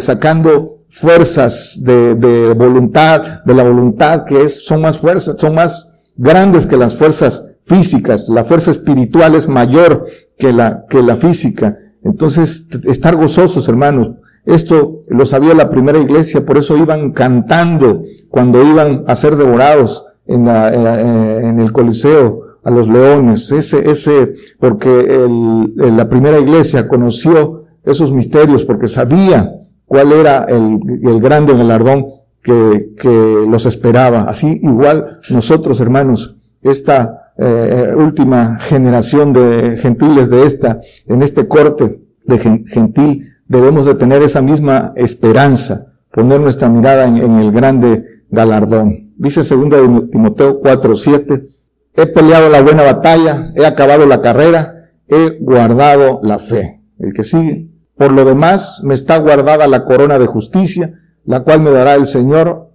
sacando 0.00 0.75
fuerzas 0.98 1.78
de, 1.82 2.14
de, 2.14 2.54
voluntad, 2.54 3.44
de 3.44 3.54
la 3.54 3.64
voluntad 3.64 4.24
que 4.24 4.42
es, 4.42 4.64
son 4.64 4.80
más 4.80 4.98
fuerzas, 4.98 5.38
son 5.38 5.54
más 5.54 5.94
grandes 6.16 6.66
que 6.66 6.76
las 6.76 6.94
fuerzas 6.94 7.46
físicas. 7.62 8.28
La 8.28 8.44
fuerza 8.44 8.70
espiritual 8.70 9.34
es 9.34 9.48
mayor 9.48 10.06
que 10.38 10.52
la, 10.52 10.86
que 10.88 11.02
la 11.02 11.16
física. 11.16 11.76
Entonces, 12.02 12.68
estar 12.86 13.14
gozosos, 13.16 13.68
hermanos. 13.68 14.16
Esto 14.46 15.02
lo 15.08 15.26
sabía 15.26 15.54
la 15.54 15.70
primera 15.70 15.98
iglesia, 15.98 16.46
por 16.46 16.56
eso 16.56 16.76
iban 16.76 17.12
cantando 17.12 18.02
cuando 18.30 18.62
iban 18.64 19.04
a 19.08 19.16
ser 19.16 19.36
devorados 19.36 20.06
en, 20.26 20.44
la, 20.46 20.72
eh, 20.72 21.40
en 21.48 21.58
el 21.58 21.72
Coliseo 21.72 22.42
a 22.62 22.70
los 22.70 22.88
leones. 22.88 23.50
Ese, 23.50 23.90
ese, 23.90 24.34
porque 24.58 25.00
el, 25.00 25.96
la 25.96 26.08
primera 26.08 26.38
iglesia 26.38 26.88
conoció 26.88 27.64
esos 27.84 28.12
misterios, 28.12 28.64
porque 28.64 28.86
sabía 28.86 29.65
cuál 29.96 30.12
era 30.12 30.44
el, 30.44 30.78
el 31.02 31.20
grande 31.20 31.54
galardón 31.54 32.06
que, 32.42 32.90
que 33.00 33.44
los 33.48 33.64
esperaba. 33.64 34.24
Así 34.24 34.60
igual 34.62 35.20
nosotros, 35.30 35.80
hermanos, 35.80 36.36
esta 36.60 37.32
eh, 37.38 37.94
última 37.96 38.58
generación 38.60 39.32
de 39.32 39.78
gentiles 39.78 40.28
de 40.28 40.44
esta, 40.44 40.80
en 41.06 41.22
este 41.22 41.48
corte 41.48 41.98
de 42.26 42.38
gentil, 42.66 43.32
debemos 43.48 43.86
de 43.86 43.94
tener 43.94 44.22
esa 44.22 44.42
misma 44.42 44.92
esperanza, 44.96 45.86
poner 46.12 46.40
nuestra 46.40 46.68
mirada 46.68 47.06
en, 47.06 47.38
el 47.38 47.52
grande 47.52 48.04
galardón. 48.28 49.12
Dice 49.16 49.42
2 49.42 50.10
Timoteo 50.10 50.60
4, 50.60 50.94
7, 50.94 51.48
he 51.94 52.06
peleado 52.06 52.50
la 52.50 52.60
buena 52.60 52.82
batalla, 52.82 53.50
he 53.54 53.64
acabado 53.64 54.04
la 54.04 54.20
carrera, 54.20 54.90
he 55.08 55.38
guardado 55.40 56.20
la 56.22 56.38
fe. 56.38 56.82
El 56.98 57.14
que 57.14 57.24
sigue. 57.24 57.68
Por 57.96 58.12
lo 58.12 58.24
demás, 58.24 58.82
me 58.84 58.94
está 58.94 59.18
guardada 59.18 59.66
la 59.66 59.84
corona 59.84 60.18
de 60.18 60.26
justicia, 60.26 61.00
la 61.24 61.42
cual 61.42 61.60
me 61.60 61.70
dará 61.70 61.94
el 61.94 62.06
Señor, 62.06 62.70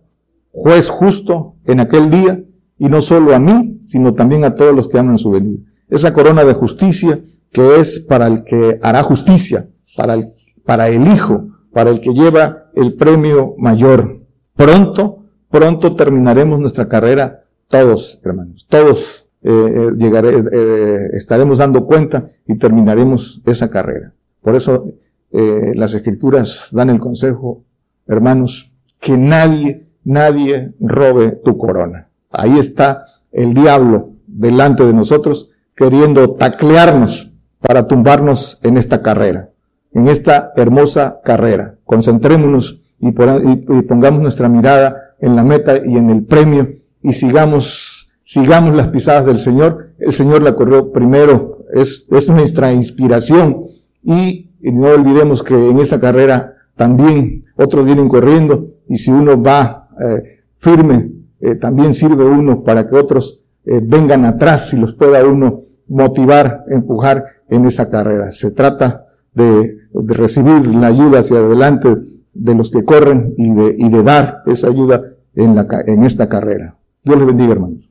juez 0.51 0.89
justo, 0.89 1.55
en 1.65 1.79
aquel 1.79 2.09
día, 2.09 2.43
y 2.77 2.89
no 2.89 3.01
solo 3.01 3.35
a 3.35 3.39
mí, 3.39 3.79
sino 3.83 4.13
también 4.15 4.43
a 4.43 4.55
todos 4.55 4.75
los 4.75 4.87
que 4.87 4.97
aman 4.97 5.17
su 5.17 5.29
venida. 5.29 5.59
Esa 5.87 6.13
corona 6.13 6.43
de 6.43 6.53
justicia 6.53 7.19
que 7.51 7.79
es 7.79 7.99
para 7.99 8.27
el 8.27 8.43
que 8.43 8.79
hará 8.81 9.03
justicia, 9.03 9.67
para 9.95 10.15
el, 10.87 11.07
Hijo, 11.07 11.49
para 11.71 11.91
el 11.91 12.01
que 12.01 12.13
lleva 12.13 12.71
el 12.75 12.95
premio 12.95 13.55
mayor. 13.57 14.21
Pronto, 14.55 15.25
pronto 15.49 15.95
terminaremos 15.95 16.59
nuestra 16.59 16.87
carrera 16.87 17.43
todos, 17.67 18.19
hermanos, 18.23 18.67
todos 18.69 19.27
eh, 19.43 19.91
eh 19.99 20.43
eh, 20.51 21.09
estaremos 21.13 21.59
dando 21.59 21.85
cuenta 21.85 22.29
y 22.47 22.57
terminaremos 22.57 23.41
esa 23.45 23.69
carrera. 23.69 24.13
Por 24.41 24.55
eso 24.55 24.85
eh, 25.33 25.71
las 25.75 25.93
escrituras 25.93 26.69
dan 26.71 26.89
el 26.89 26.99
consejo, 26.99 27.63
hermanos, 28.07 28.71
que 28.99 29.17
nadie, 29.17 29.87
nadie 30.03 30.73
robe 30.79 31.31
tu 31.43 31.57
corona. 31.57 32.09
Ahí 32.29 32.59
está 32.59 33.05
el 33.31 33.53
diablo 33.53 34.11
delante 34.27 34.85
de 34.85 34.93
nosotros 34.93 35.51
queriendo 35.75 36.33
taclearnos 36.33 37.31
para 37.59 37.87
tumbarnos 37.87 38.59
en 38.63 38.77
esta 38.77 39.01
carrera, 39.01 39.49
en 39.93 40.07
esta 40.07 40.51
hermosa 40.55 41.21
carrera. 41.23 41.75
Concentrémonos 41.85 42.79
y, 42.99 43.11
pongamos 43.11 44.21
nuestra 44.21 44.49
mirada 44.49 45.15
en 45.19 45.35
la 45.35 45.43
meta 45.43 45.77
y 45.77 45.97
en 45.97 46.09
el 46.09 46.23
premio 46.23 46.69
y 47.01 47.13
sigamos, 47.13 48.11
sigamos 48.23 48.75
las 48.75 48.87
pisadas 48.87 49.25
del 49.25 49.37
Señor. 49.37 49.93
El 49.97 50.11
Señor 50.11 50.41
la 50.41 50.55
corrió 50.55 50.91
primero, 50.91 51.65
es, 51.73 52.07
es 52.11 52.27
nuestra 52.27 52.73
inspiración 52.73 53.65
y, 54.61 54.71
no 54.71 54.87
olvidemos 54.87 55.43
que 55.43 55.53
en 55.53 55.79
esa 55.79 55.99
carrera 55.99 56.55
también 56.75 57.45
otros 57.55 57.85
vienen 57.85 58.09
corriendo 58.09 58.67
y 58.87 58.97
si 58.97 59.11
uno 59.11 59.41
va 59.41 59.89
eh, 59.99 60.41
firme 60.55 61.11
eh, 61.39 61.55
también 61.55 61.93
sirve 61.93 62.23
uno 62.23 62.63
para 62.63 62.87
que 62.87 62.95
otros 62.95 63.41
eh, 63.65 63.79
vengan 63.81 64.25
atrás 64.25 64.73
y 64.73 64.77
los 64.77 64.93
pueda 64.93 65.25
uno 65.25 65.59
motivar, 65.87 66.65
empujar 66.69 67.25
en 67.49 67.65
esa 67.65 67.89
carrera. 67.89 68.31
Se 68.31 68.51
trata 68.51 69.07
de, 69.33 69.77
de, 69.91 70.13
recibir 70.13 70.67
la 70.67 70.87
ayuda 70.87 71.19
hacia 71.19 71.37
adelante 71.37 71.97
de 72.33 72.55
los 72.55 72.71
que 72.71 72.85
corren 72.85 73.33
y 73.37 73.53
de, 73.53 73.75
y 73.77 73.89
de 73.89 74.03
dar 74.03 74.43
esa 74.45 74.67
ayuda 74.67 75.01
en, 75.35 75.55
la, 75.55 75.67
en 75.85 76.03
esta 76.03 76.29
carrera. 76.29 76.75
Dios 77.03 77.17
les 77.17 77.27
bendiga, 77.27 77.53
hermanos. 77.53 77.90